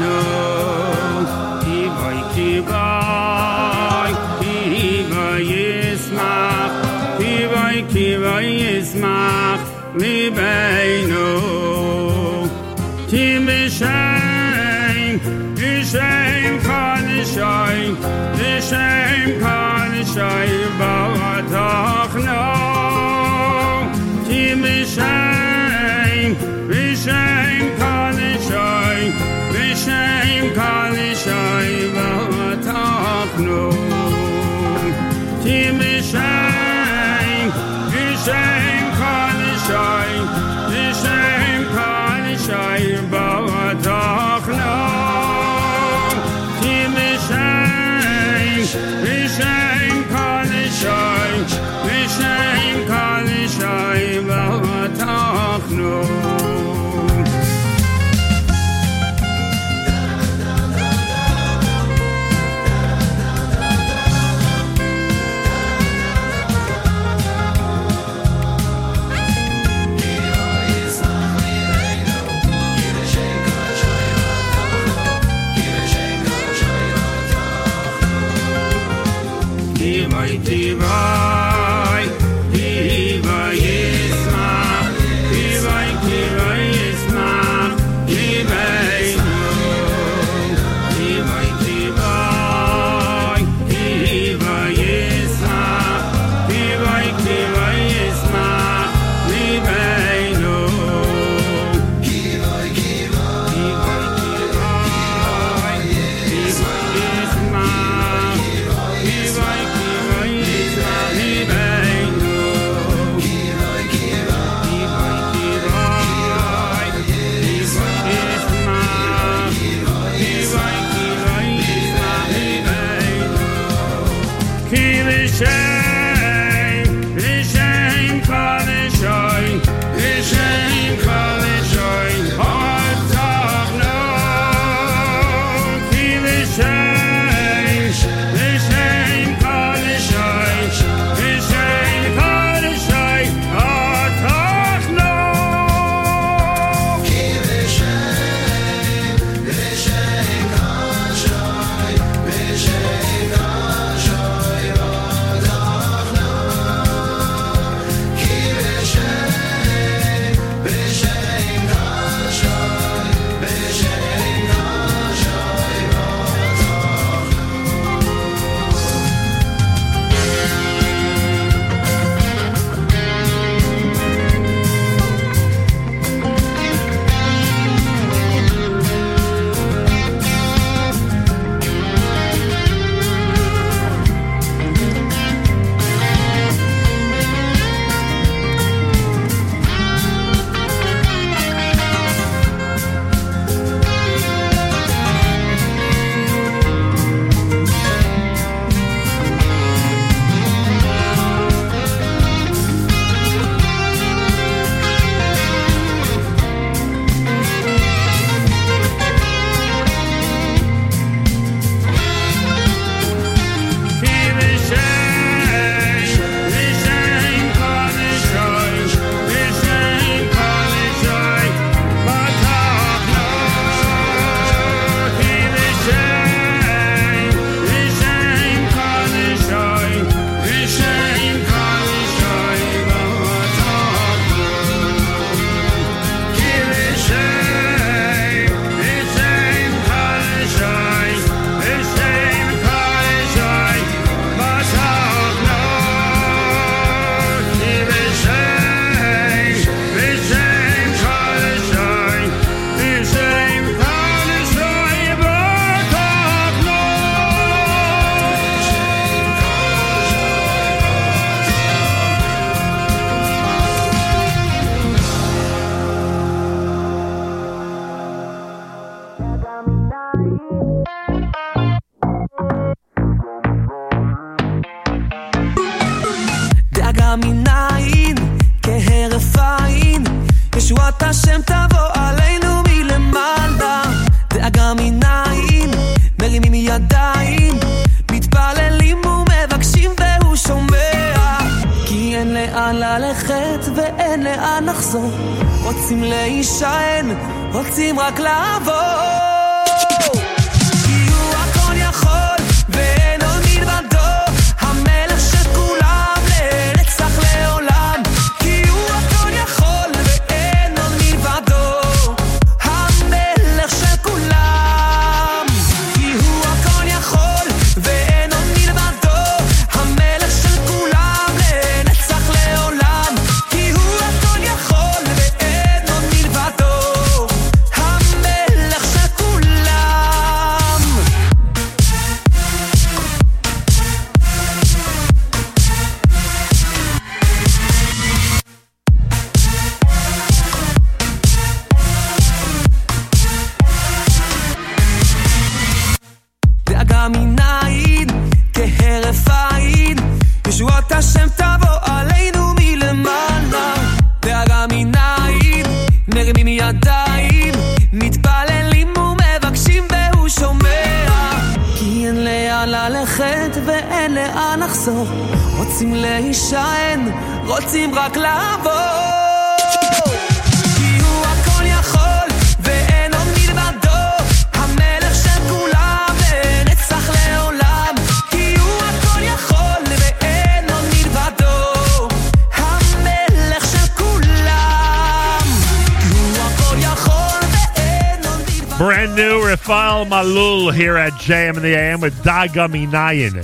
[391.26, 393.34] JM in the AM with Daga Minayin.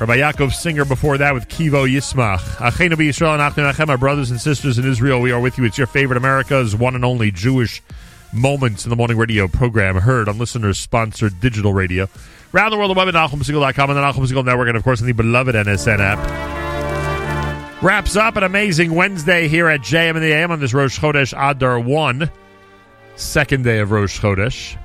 [0.00, 2.40] Rabbi Yaakov Singer before that with Kivo Yismach.
[2.56, 5.64] Achenu b'Yisrael and Nachem, our brothers and sisters in Israel, we are with you.
[5.64, 7.80] It's your favorite America's one and only Jewish
[8.32, 12.08] Moments in the Morning radio program heard on listeners-sponsored digital radio.
[12.52, 15.00] Around the world, the web at NachumSegal.com and the Nachum Segal Network, and of course
[15.00, 17.80] on the beloved NSN app.
[17.80, 21.32] Wraps up an amazing Wednesday here at JM in the AM on this Rosh Chodesh
[21.32, 22.28] Adar 1,
[23.14, 24.76] second day of Rosh Chodesh.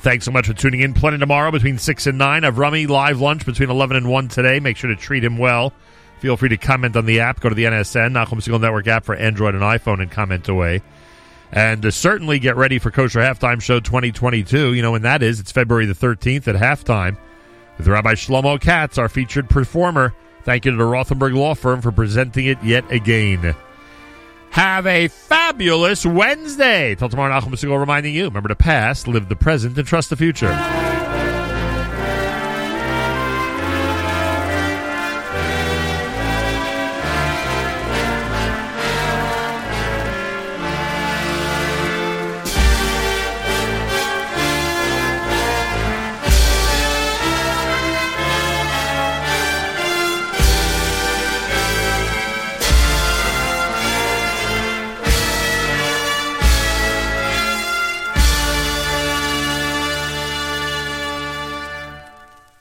[0.00, 0.94] Thanks so much for tuning in.
[0.94, 2.44] Plenty tomorrow between 6 and 9.
[2.44, 4.58] Of Rummy live lunch between 11 and 1 today.
[4.58, 5.74] Make sure to treat him well.
[6.20, 7.40] Feel free to comment on the app.
[7.40, 10.82] Go to the NSN, Nachum Segal Network app for Android and iPhone and comment away.
[11.52, 14.72] And uh, certainly get ready for Kosher Halftime Show 2022.
[14.72, 15.38] You know when that is.
[15.38, 17.18] It's February the 13th at halftime
[17.76, 20.14] with Rabbi Shlomo Katz, our featured performer.
[20.44, 23.54] Thank you to the Rothenberg Law Firm for presenting it yet again.
[24.50, 26.94] Have a fabulous Wednesday.
[26.96, 30.16] Till tomorrow, Nachum Segal reminding you remember the past, live the present, and trust the
[30.16, 30.50] future.